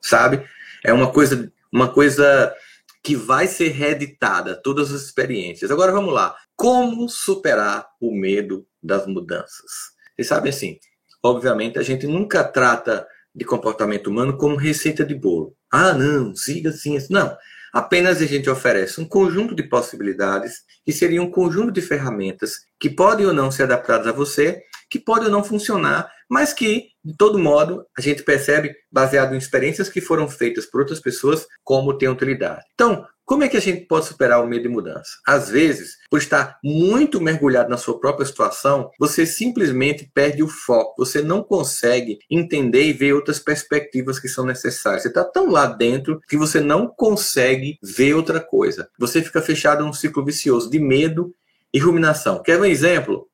sabe? 0.00 0.44
É 0.84 0.92
uma 0.92 1.10
coisa, 1.10 1.50
uma 1.72 1.88
coisa 1.88 2.54
que 3.02 3.16
vai 3.16 3.46
ser 3.46 3.68
reeditada, 3.68 4.60
todas 4.62 4.92
as 4.92 5.02
experiências. 5.02 5.70
Agora 5.70 5.92
vamos 5.92 6.12
lá. 6.12 6.34
Como 6.56 7.08
superar 7.08 7.86
o 8.00 8.14
medo 8.14 8.66
das 8.82 9.06
mudanças? 9.06 9.70
Vocês 10.14 10.28
sabem 10.28 10.50
assim, 10.50 10.78
obviamente 11.22 11.78
a 11.78 11.82
gente 11.82 12.06
nunca 12.06 12.44
trata 12.44 13.06
de 13.34 13.44
comportamento 13.44 14.08
humano 14.08 14.36
como 14.36 14.56
receita 14.56 15.04
de 15.04 15.14
bolo. 15.14 15.54
Ah, 15.70 15.92
não, 15.92 16.34
siga 16.34 16.70
assim, 16.70 16.96
assim. 16.96 17.12
Não. 17.12 17.36
Apenas 17.72 18.20
a 18.20 18.26
gente 18.26 18.48
oferece 18.48 19.00
um 19.00 19.04
conjunto 19.04 19.54
de 19.54 19.62
possibilidades 19.62 20.62
que 20.84 20.92
seria 20.92 21.22
um 21.22 21.30
conjunto 21.30 21.70
de 21.70 21.82
ferramentas 21.82 22.54
que 22.80 22.88
podem 22.88 23.26
ou 23.26 23.32
não 23.32 23.50
ser 23.50 23.64
adaptadas 23.64 24.06
a 24.06 24.12
você, 24.12 24.62
que 24.90 24.98
podem 24.98 25.26
ou 25.26 25.30
não 25.30 25.44
funcionar, 25.44 26.10
mas 26.28 26.52
que, 26.52 26.88
de 27.04 27.16
todo 27.16 27.38
modo, 27.38 27.84
a 27.96 28.00
gente 28.00 28.22
percebe, 28.22 28.74
baseado 28.90 29.34
em 29.34 29.38
experiências 29.38 29.88
que 29.88 30.00
foram 30.00 30.28
feitas 30.28 30.66
por 30.66 30.80
outras 30.80 31.00
pessoas, 31.00 31.46
como 31.64 31.96
tem 31.96 32.08
utilidade. 32.08 32.62
Então, 32.74 33.06
como 33.28 33.44
é 33.44 33.48
que 33.48 33.58
a 33.58 33.60
gente 33.60 33.84
pode 33.84 34.06
superar 34.06 34.42
o 34.42 34.46
medo 34.46 34.62
de 34.62 34.70
mudança? 34.70 35.10
Às 35.26 35.50
vezes, 35.50 35.98
por 36.10 36.18
estar 36.18 36.58
muito 36.64 37.20
mergulhado 37.20 37.68
na 37.68 37.76
sua 37.76 38.00
própria 38.00 38.24
situação, 38.24 38.90
você 38.98 39.26
simplesmente 39.26 40.10
perde 40.14 40.42
o 40.42 40.48
foco, 40.48 40.94
você 40.96 41.20
não 41.20 41.42
consegue 41.42 42.18
entender 42.30 42.84
e 42.84 42.94
ver 42.94 43.12
outras 43.12 43.38
perspectivas 43.38 44.18
que 44.18 44.28
são 44.28 44.46
necessárias. 44.46 45.02
Você 45.02 45.08
está 45.08 45.24
tão 45.24 45.50
lá 45.50 45.66
dentro 45.66 46.22
que 46.26 46.38
você 46.38 46.58
não 46.58 46.86
consegue 46.88 47.78
ver 47.82 48.14
outra 48.14 48.40
coisa. 48.40 48.88
Você 48.98 49.20
fica 49.20 49.42
fechado 49.42 49.84
num 49.84 49.92
ciclo 49.92 50.24
vicioso 50.24 50.70
de 50.70 50.78
medo 50.78 51.34
e 51.70 51.78
ruminação. 51.78 52.42
Quer 52.42 52.58
um 52.58 52.64
exemplo? 52.64 53.28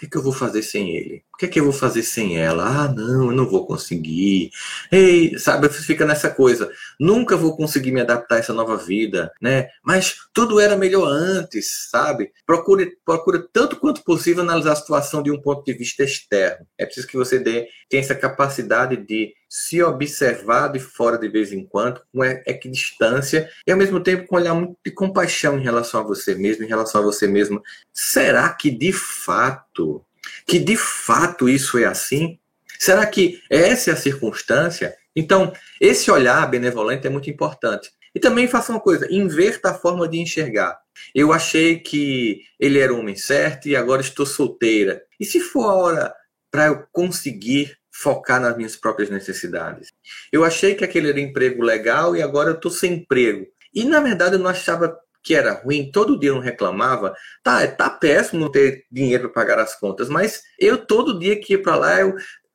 O 0.00 0.06
que, 0.06 0.14
eu 0.14 0.22
vou 0.22 0.32
fazer 0.32 0.62
sem 0.62 0.94
ele? 0.94 1.24
Que, 1.38 1.46
é 1.46 1.48
que 1.48 1.60
eu 1.60 1.64
vou 1.64 1.72
fazer 1.72 2.02
sem 2.02 2.36
ela? 2.36 2.64
Ah, 2.64 2.88
não, 2.88 3.26
eu 3.26 3.32
não 3.32 3.48
vou 3.48 3.64
conseguir. 3.64 4.50
Ei, 4.90 5.38
sabe, 5.38 5.68
fica 5.68 6.04
nessa 6.04 6.28
coisa. 6.28 6.68
Nunca 6.98 7.36
vou 7.36 7.56
conseguir 7.56 7.92
me 7.92 8.00
adaptar 8.00 8.36
a 8.36 8.38
essa 8.38 8.52
nova 8.52 8.76
vida, 8.76 9.32
né? 9.40 9.68
Mas 9.84 10.16
tudo 10.34 10.58
era 10.58 10.76
melhor 10.76 11.06
antes, 11.06 11.88
sabe? 11.90 12.32
Procure, 12.44 12.98
procure 13.04 13.46
tanto 13.52 13.76
quanto 13.76 14.02
possível 14.02 14.42
analisar 14.42 14.72
a 14.72 14.76
situação 14.76 15.22
de 15.22 15.30
um 15.30 15.40
ponto 15.40 15.64
de 15.64 15.72
vista 15.72 16.02
externo. 16.02 16.66
É 16.76 16.84
preciso 16.84 17.06
que 17.06 17.16
você 17.16 17.38
dê, 17.38 17.68
tenha 17.88 18.02
essa 18.02 18.16
capacidade 18.16 18.96
de 18.96 19.32
se 19.48 19.82
observar 19.82 20.68
de 20.68 20.78
fora 20.78 21.16
de 21.16 21.28
vez 21.28 21.52
em 21.52 21.64
quando, 21.64 22.02
com 22.12 22.22
equidistância, 22.24 23.48
e 23.66 23.72
ao 23.72 23.78
mesmo 23.78 24.00
tempo 24.00 24.26
com 24.26 24.36
olhar 24.36 24.54
muito 24.54 24.76
de 24.84 24.90
compaixão 24.90 25.58
em 25.58 25.62
relação 25.62 26.00
a 26.00 26.04
você 26.04 26.34
mesmo, 26.34 26.64
em 26.64 26.68
relação 26.68 27.00
a 27.00 27.04
você 27.04 27.26
mesmo. 27.26 27.62
Será 27.92 28.48
que 28.50 28.70
de 28.70 28.92
fato, 28.92 30.04
que 30.46 30.58
de 30.58 30.76
fato 30.76 31.48
isso 31.48 31.78
é 31.78 31.84
assim? 31.84 32.38
Será 32.78 33.06
que 33.06 33.42
essa 33.50 33.90
é 33.90 33.92
a 33.92 33.96
circunstância? 33.96 34.96
Então, 35.14 35.52
esse 35.80 36.10
olhar 36.10 36.48
benevolente 36.48 37.06
é 37.06 37.10
muito 37.10 37.28
importante. 37.28 37.90
E 38.14 38.20
também 38.20 38.48
faça 38.48 38.72
uma 38.72 38.80
coisa, 38.80 39.06
inverta 39.10 39.70
a 39.70 39.74
forma 39.74 40.08
de 40.08 40.18
enxergar. 40.18 40.78
Eu 41.14 41.32
achei 41.32 41.78
que 41.78 42.42
ele 42.58 42.78
era 42.78 42.92
o 42.92 43.00
homem 43.00 43.16
certo 43.16 43.68
e 43.68 43.76
agora 43.76 44.00
estou 44.00 44.24
solteira. 44.24 45.02
E 45.18 45.24
se 45.24 45.40
for 45.40 45.64
a 45.64 45.74
hora 45.74 46.14
para 46.50 46.66
eu 46.66 46.86
conseguir 46.92 47.76
focar 47.90 48.40
nas 48.40 48.56
minhas 48.56 48.76
próprias 48.76 49.10
necessidades. 49.10 49.88
Eu 50.32 50.44
achei 50.44 50.74
que 50.74 50.84
aquele 50.84 51.08
era 51.08 51.20
emprego 51.20 51.62
legal 51.62 52.14
e 52.14 52.22
agora 52.22 52.50
eu 52.50 52.54
estou 52.54 52.70
sem 52.70 52.94
emprego. 52.94 53.46
E 53.74 53.84
na 53.84 54.00
verdade 54.00 54.36
eu 54.36 54.38
não 54.38 54.48
achava 54.48 54.96
que 55.28 55.34
era 55.34 55.52
ruim, 55.52 55.90
todo 55.92 56.18
dia 56.18 56.32
não 56.32 56.40
reclamava. 56.40 57.14
Tá, 57.42 57.66
tá 57.66 57.90
péssimo 57.90 58.40
não 58.40 58.50
ter 58.50 58.86
dinheiro 58.90 59.24
para 59.24 59.44
pagar 59.44 59.58
as 59.58 59.78
contas, 59.78 60.08
mas 60.08 60.42
eu 60.58 60.78
todo 60.78 61.18
dia 61.18 61.38
que 61.38 61.52
ia 61.52 61.60
para 61.60 61.76
lá 61.76 62.00
eu 62.00 62.14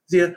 dizia. 0.09 0.35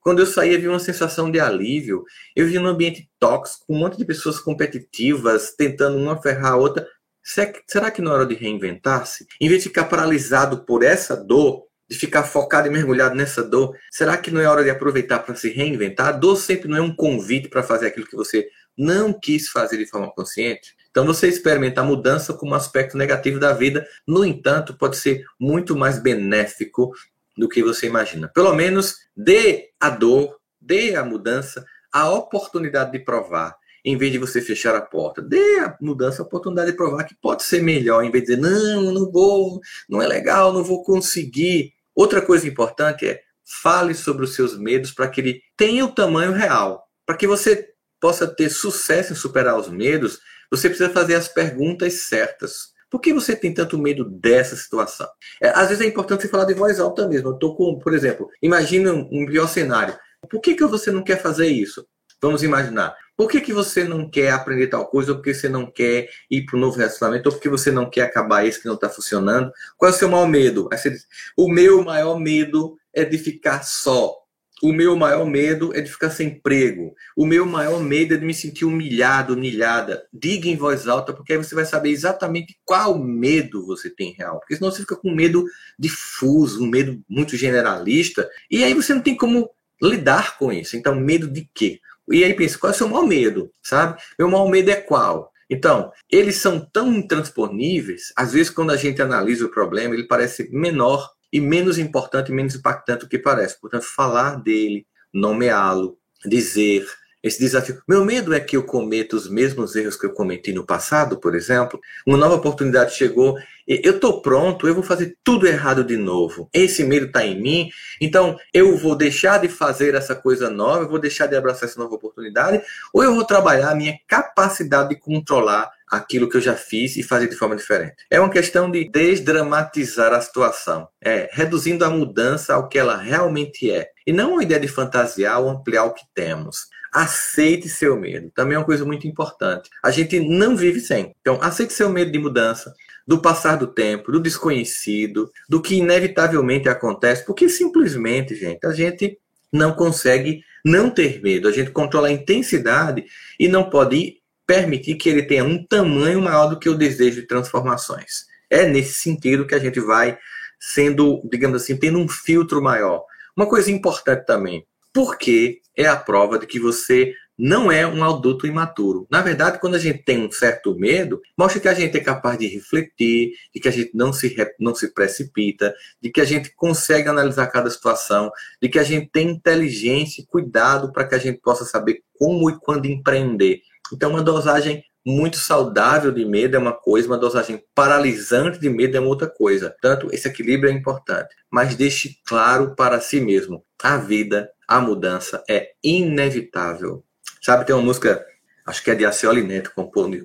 Quando 0.00 0.20
eu 0.20 0.26
saía, 0.26 0.56
havia 0.56 0.70
uma 0.70 0.78
sensação 0.78 1.28
de 1.28 1.40
alívio. 1.40 2.04
Eu 2.36 2.46
via 2.46 2.60
um 2.60 2.66
ambiente 2.66 3.10
tóxico, 3.18 3.64
um 3.68 3.76
monte 3.76 3.98
de 3.98 4.04
pessoas 4.04 4.38
competitivas, 4.38 5.52
tentando 5.58 5.98
uma 5.98 6.22
ferrar 6.22 6.52
a 6.52 6.56
outra. 6.56 6.86
Será 7.24 7.90
que 7.90 8.00
não 8.00 8.12
é 8.12 8.14
hora 8.14 8.26
de 8.26 8.36
reinventar-se? 8.36 9.26
Em 9.40 9.48
vez 9.48 9.64
de 9.64 9.68
ficar 9.68 9.86
paralisado 9.86 10.64
por 10.64 10.84
essa 10.84 11.16
dor, 11.16 11.64
de 11.90 11.96
ficar 11.96 12.22
focado 12.22 12.68
e 12.68 12.70
mergulhado 12.70 13.16
nessa 13.16 13.42
dor, 13.42 13.76
será 13.90 14.16
que 14.16 14.30
não 14.30 14.40
é 14.40 14.46
hora 14.46 14.62
de 14.62 14.70
aproveitar 14.70 15.18
para 15.18 15.34
se 15.34 15.48
reinventar? 15.50 16.06
A 16.06 16.12
dor 16.12 16.36
sempre 16.36 16.68
não 16.68 16.76
é 16.76 16.80
um 16.80 16.94
convite 16.94 17.48
para 17.48 17.64
fazer 17.64 17.88
aquilo 17.88 18.06
que 18.06 18.14
você 18.14 18.48
não 18.78 19.12
quis 19.12 19.48
fazer 19.48 19.78
de 19.78 19.86
forma 19.86 20.12
consciente. 20.12 20.76
Então 20.96 21.04
você 21.04 21.28
experimenta 21.28 21.82
a 21.82 21.84
mudança 21.84 22.32
como 22.32 22.52
um 22.52 22.54
aspecto 22.54 22.96
negativo 22.96 23.38
da 23.38 23.52
vida, 23.52 23.86
no 24.06 24.24
entanto, 24.24 24.72
pode 24.72 24.96
ser 24.96 25.26
muito 25.38 25.76
mais 25.76 25.98
benéfico 25.98 26.90
do 27.36 27.50
que 27.50 27.62
você 27.62 27.86
imagina. 27.86 28.28
Pelo 28.28 28.54
menos 28.54 28.96
dê 29.14 29.72
a 29.78 29.90
dor, 29.90 30.38
dê 30.58 30.94
a 30.94 31.04
mudança 31.04 31.66
a 31.92 32.08
oportunidade 32.08 32.92
de 32.92 33.00
provar 33.00 33.54
em 33.84 33.94
vez 33.98 34.10
de 34.10 34.16
você 34.16 34.40
fechar 34.40 34.74
a 34.74 34.80
porta. 34.80 35.20
Dê 35.20 35.58
a 35.58 35.76
mudança 35.82 36.22
a 36.22 36.24
oportunidade 36.24 36.70
de 36.70 36.76
provar 36.78 37.04
que 37.04 37.14
pode 37.14 37.42
ser 37.42 37.62
melhor, 37.62 38.02
em 38.02 38.10
vez 38.10 38.24
de 38.24 38.34
dizer, 38.34 38.40
não, 38.40 38.90
não 38.90 39.12
vou, 39.12 39.60
não 39.90 40.00
é 40.00 40.06
legal, 40.06 40.50
não 40.50 40.64
vou 40.64 40.82
conseguir. 40.82 41.74
Outra 41.94 42.22
coisa 42.22 42.48
importante 42.48 43.06
é 43.06 43.20
fale 43.44 43.92
sobre 43.92 44.24
os 44.24 44.34
seus 44.34 44.58
medos 44.58 44.92
para 44.92 45.08
que 45.08 45.20
ele 45.20 45.42
tenha 45.58 45.84
o 45.84 45.92
tamanho 45.92 46.32
real. 46.32 46.88
Para 47.04 47.18
que 47.18 47.26
você 47.26 47.68
possa 48.00 48.26
ter 48.26 48.48
sucesso 48.48 49.12
em 49.12 49.16
superar 49.16 49.58
os 49.58 49.68
medos, 49.68 50.20
você 50.50 50.68
precisa 50.68 50.90
fazer 50.90 51.14
as 51.14 51.28
perguntas 51.28 52.06
certas. 52.08 52.74
Por 52.90 53.00
que 53.00 53.12
você 53.12 53.34
tem 53.34 53.52
tanto 53.52 53.78
medo 53.78 54.04
dessa 54.04 54.54
situação? 54.54 55.08
É, 55.42 55.48
às 55.48 55.68
vezes 55.68 55.84
é 55.84 55.86
importante 55.86 56.22
você 56.22 56.28
falar 56.28 56.44
de 56.44 56.54
voz 56.54 56.78
alta 56.78 57.08
mesmo. 57.08 57.28
Eu 57.28 57.34
estou 57.34 57.56
com, 57.56 57.78
por 57.78 57.92
exemplo, 57.92 58.28
imagine 58.40 58.88
um, 58.88 59.08
um 59.10 59.26
pior 59.26 59.48
cenário. 59.48 59.96
Por 60.30 60.40
que, 60.40 60.54
que 60.54 60.64
você 60.64 60.90
não 60.90 61.02
quer 61.02 61.20
fazer 61.20 61.48
isso? 61.48 61.86
Vamos 62.22 62.42
imaginar. 62.42 62.96
Por 63.16 63.30
que, 63.30 63.40
que 63.40 63.52
você 63.52 63.84
não 63.84 64.10
quer 64.10 64.30
aprender 64.30 64.66
tal 64.66 64.86
coisa? 64.86 65.12
Ou 65.12 65.16
porque 65.16 65.32
você 65.32 65.48
não 65.48 65.70
quer 65.70 66.08
ir 66.30 66.44
para 66.44 66.56
um 66.56 66.60
novo 66.60 66.76
relacionamento? 66.76 67.28
Ou 67.28 67.34
porque 67.34 67.48
você 67.48 67.70
não 67.70 67.88
quer 67.88 68.02
acabar 68.02 68.44
esse 68.44 68.60
que 68.60 68.66
não 68.66 68.74
está 68.74 68.88
funcionando? 68.88 69.50
Qual 69.76 69.90
é 69.90 69.94
o 69.94 69.96
seu 69.96 70.08
maior 70.08 70.28
medo? 70.28 70.68
Aí 70.70 70.78
você 70.78 70.90
diz, 70.90 71.06
o 71.36 71.48
meu 71.48 71.82
maior 71.82 72.18
medo 72.18 72.76
é 72.92 73.04
de 73.04 73.16
ficar 73.16 73.62
só. 73.62 74.14
O 74.62 74.72
meu 74.72 74.96
maior 74.96 75.26
medo 75.26 75.74
é 75.74 75.82
de 75.82 75.90
ficar 75.90 76.08
sem 76.08 76.28
emprego. 76.28 76.94
O 77.14 77.26
meu 77.26 77.44
maior 77.44 77.82
medo 77.82 78.14
é 78.14 78.16
de 78.16 78.24
me 78.24 78.32
sentir 78.32 78.64
humilhado, 78.64 79.34
humilhada. 79.34 80.06
Diga 80.10 80.48
em 80.48 80.56
voz 80.56 80.88
alta, 80.88 81.12
porque 81.12 81.34
aí 81.34 81.38
você 81.38 81.54
vai 81.54 81.66
saber 81.66 81.90
exatamente 81.90 82.56
qual 82.64 82.98
medo 82.98 83.66
você 83.66 83.90
tem 83.90 84.14
real. 84.16 84.38
Porque 84.38 84.56
senão 84.56 84.70
você 84.70 84.80
fica 84.80 84.96
com 84.96 85.10
medo 85.10 85.44
difuso, 85.78 86.64
um 86.64 86.68
medo 86.68 86.98
muito 87.08 87.36
generalista, 87.36 88.28
e 88.50 88.64
aí 88.64 88.72
você 88.72 88.94
não 88.94 89.02
tem 89.02 89.14
como 89.14 89.50
lidar 89.82 90.38
com 90.38 90.50
isso. 90.50 90.74
Então, 90.74 90.94
medo 90.94 91.28
de 91.28 91.46
quê? 91.54 91.80
E 92.10 92.24
aí 92.24 92.32
pensa, 92.32 92.56
qual 92.58 92.72
é 92.72 92.74
o 92.74 92.78
seu 92.78 92.88
maior 92.88 93.06
medo, 93.06 93.50
sabe? 93.62 94.00
Meu 94.18 94.30
maior 94.30 94.48
medo 94.48 94.70
é 94.70 94.76
qual? 94.76 95.32
Então, 95.50 95.92
eles 96.10 96.36
são 96.36 96.58
tão 96.58 96.92
intransponíveis, 96.92 98.12
às 98.16 98.32
vezes 98.32 98.50
quando 98.50 98.72
a 98.72 98.76
gente 98.76 99.00
analisa 99.00 99.46
o 99.46 99.50
problema, 99.50 99.94
ele 99.94 100.06
parece 100.06 100.48
menor 100.50 101.15
e 101.32 101.40
menos 101.40 101.78
importante, 101.78 102.32
menos 102.32 102.54
impactante 102.54 103.00
do 103.00 103.08
que 103.08 103.18
parece. 103.18 103.60
Portanto, 103.60 103.84
falar 103.84 104.36
dele, 104.42 104.86
nomeá-lo, 105.12 105.98
dizer, 106.24 106.86
esse 107.26 107.40
desafio. 107.40 107.82
Meu 107.88 108.04
medo 108.04 108.32
é 108.32 108.40
que 108.40 108.56
eu 108.56 108.62
cometa 108.62 109.16
os 109.16 109.28
mesmos 109.28 109.74
erros 109.74 109.96
que 109.96 110.06
eu 110.06 110.12
cometi 110.12 110.52
no 110.52 110.64
passado, 110.64 111.18
por 111.18 111.34
exemplo. 111.34 111.80
Uma 112.06 112.16
nova 112.16 112.36
oportunidade 112.36 112.94
chegou, 112.94 113.36
eu 113.66 113.96
estou 113.96 114.22
pronto, 114.22 114.68
eu 114.68 114.74
vou 114.74 114.82
fazer 114.82 115.16
tudo 115.24 115.46
errado 115.46 115.82
de 115.82 115.96
novo. 115.96 116.48
Esse 116.52 116.84
medo 116.84 117.06
está 117.06 117.26
em 117.26 117.40
mim, 117.40 117.68
então 118.00 118.38
eu 118.54 118.76
vou 118.76 118.94
deixar 118.94 119.38
de 119.38 119.48
fazer 119.48 119.94
essa 119.94 120.14
coisa 120.14 120.48
nova, 120.48 120.84
eu 120.84 120.88
vou 120.88 121.00
deixar 121.00 121.26
de 121.26 121.36
abraçar 121.36 121.68
essa 121.68 121.80
nova 121.80 121.94
oportunidade, 121.94 122.62
ou 122.92 123.02
eu 123.02 123.14
vou 123.14 123.24
trabalhar 123.24 123.70
a 123.70 123.74
minha 123.74 123.98
capacidade 124.06 124.90
de 124.90 124.96
controlar 124.96 125.68
aquilo 125.90 126.28
que 126.28 126.36
eu 126.36 126.40
já 126.40 126.54
fiz 126.54 126.96
e 126.96 127.02
fazer 127.02 127.28
de 127.28 127.36
forma 127.36 127.56
diferente. 127.56 127.94
É 128.10 128.18
uma 128.18 128.30
questão 128.30 128.70
de 128.70 128.88
desdramatizar 128.88 130.12
a 130.12 130.20
situação, 130.20 130.88
é 131.02 131.28
reduzindo 131.32 131.84
a 131.84 131.90
mudança 131.90 132.54
ao 132.54 132.68
que 132.68 132.78
ela 132.78 132.96
realmente 132.96 133.70
é, 133.70 133.88
e 134.06 134.12
não 134.12 134.32
uma 134.32 134.42
ideia 134.42 134.60
de 134.60 134.68
fantasiar 134.68 135.40
ou 135.40 135.50
ampliar 135.50 135.84
o 135.84 135.94
que 135.94 136.04
temos. 136.14 136.66
Aceite 136.92 137.68
seu 137.68 137.98
medo. 137.98 138.30
Também 138.34 138.54
é 138.54 138.58
uma 138.58 138.64
coisa 138.64 138.84
muito 138.84 139.06
importante. 139.06 139.68
A 139.84 139.90
gente 139.90 140.18
não 140.18 140.56
vive 140.56 140.80
sem. 140.80 141.14
Então, 141.20 141.38
aceite 141.42 141.72
seu 141.72 141.90
medo 141.90 142.10
de 142.10 142.18
mudança, 142.18 142.72
do 143.06 143.20
passar 143.20 143.56
do 143.56 143.66
tempo, 143.66 144.10
do 144.10 144.20
desconhecido, 144.20 145.30
do 145.48 145.60
que 145.60 145.76
inevitavelmente 145.76 146.68
acontece, 146.68 147.24
porque 147.24 147.48
simplesmente, 147.48 148.34
gente, 148.34 148.66
a 148.66 148.72
gente 148.72 149.18
não 149.52 149.72
consegue 149.72 150.40
não 150.64 150.90
ter 150.90 151.22
medo. 151.22 151.48
A 151.48 151.52
gente 151.52 151.70
controla 151.70 152.08
a 152.08 152.12
intensidade 152.12 153.04
e 153.38 153.46
não 153.46 153.70
pode 153.70 154.16
permitir 154.46 154.94
que 154.94 155.08
ele 155.08 155.22
tenha 155.22 155.44
um 155.44 155.64
tamanho 155.64 156.22
maior 156.22 156.46
do 156.48 156.58
que 156.58 156.68
o 156.68 156.76
desejo 156.76 157.20
de 157.20 157.26
transformações. 157.26 158.26
É 158.48 158.66
nesse 158.66 158.94
sentido 158.94 159.46
que 159.46 159.54
a 159.54 159.58
gente 159.58 159.80
vai 159.80 160.16
sendo, 160.58 161.20
digamos 161.30 161.62
assim, 161.62 161.76
tendo 161.76 161.98
um 161.98 162.08
filtro 162.08 162.62
maior. 162.62 163.04
Uma 163.36 163.46
coisa 163.46 163.70
importante 163.70 164.24
também, 164.24 164.64
porque 164.94 165.60
é 165.76 165.86
a 165.86 165.96
prova 165.96 166.38
de 166.38 166.46
que 166.46 166.58
você 166.58 167.12
não 167.38 167.70
é 167.70 167.86
um 167.86 168.02
adulto 168.02 168.46
imaturo. 168.46 169.06
Na 169.10 169.20
verdade, 169.20 169.60
quando 169.60 169.74
a 169.74 169.78
gente 169.78 170.02
tem 170.02 170.24
um 170.26 170.30
certo 170.30 170.74
medo, 170.74 171.20
mostra 171.36 171.60
que 171.60 171.68
a 171.68 171.74
gente 171.74 171.96
é 171.96 172.00
capaz 172.00 172.38
de 172.38 172.46
refletir, 172.46 173.32
de 173.54 173.60
que 173.60 173.68
a 173.68 173.70
gente 173.70 173.90
não 173.94 174.12
se, 174.12 174.34
não 174.58 174.74
se 174.74 174.92
precipita, 174.94 175.74
de 176.00 176.10
que 176.10 176.20
a 176.20 176.24
gente 176.24 176.50
consegue 176.54 177.08
analisar 177.08 177.48
cada 177.48 177.68
situação, 177.68 178.30
de 178.60 178.68
que 178.68 178.78
a 178.78 178.82
gente 178.82 179.10
tem 179.10 179.28
inteligência 179.28 180.22
e 180.22 180.26
cuidado 180.26 180.90
para 180.92 181.06
que 181.06 181.14
a 181.14 181.18
gente 181.18 181.38
possa 181.40 181.64
saber 181.64 182.02
como 182.18 182.48
e 182.48 182.58
quando 182.58 182.86
empreender. 182.86 183.60
Então, 183.92 184.10
uma 184.10 184.22
dosagem 184.22 184.84
muito 185.06 185.36
saudável 185.36 186.10
de 186.10 186.24
medo 186.24 186.56
é 186.56 186.58
uma 186.58 186.72
coisa, 186.72 187.06
uma 187.06 187.16
dosagem 187.16 187.62
paralisante 187.72 188.58
de 188.58 188.68
medo 188.68 188.96
é 188.96 189.00
uma 189.00 189.08
outra 189.08 189.28
coisa. 189.28 189.70
Portanto, 189.70 190.08
esse 190.12 190.26
equilíbrio 190.26 190.68
é 190.68 190.72
importante. 190.72 191.32
Mas 191.48 191.76
deixe 191.76 192.16
claro 192.26 192.74
para 192.74 193.00
si 193.00 193.20
mesmo: 193.20 193.64
a 193.80 193.96
vida, 193.96 194.50
a 194.66 194.80
mudança 194.80 195.44
é 195.48 195.70
inevitável. 195.82 197.04
Sabe, 197.40 197.64
tem 197.64 197.76
uma 197.76 197.84
música, 197.84 198.26
acho 198.66 198.82
que 198.82 198.90
é 198.90 198.94
de 198.96 199.04
Acioli 199.04 199.42
Neto, 199.42 199.70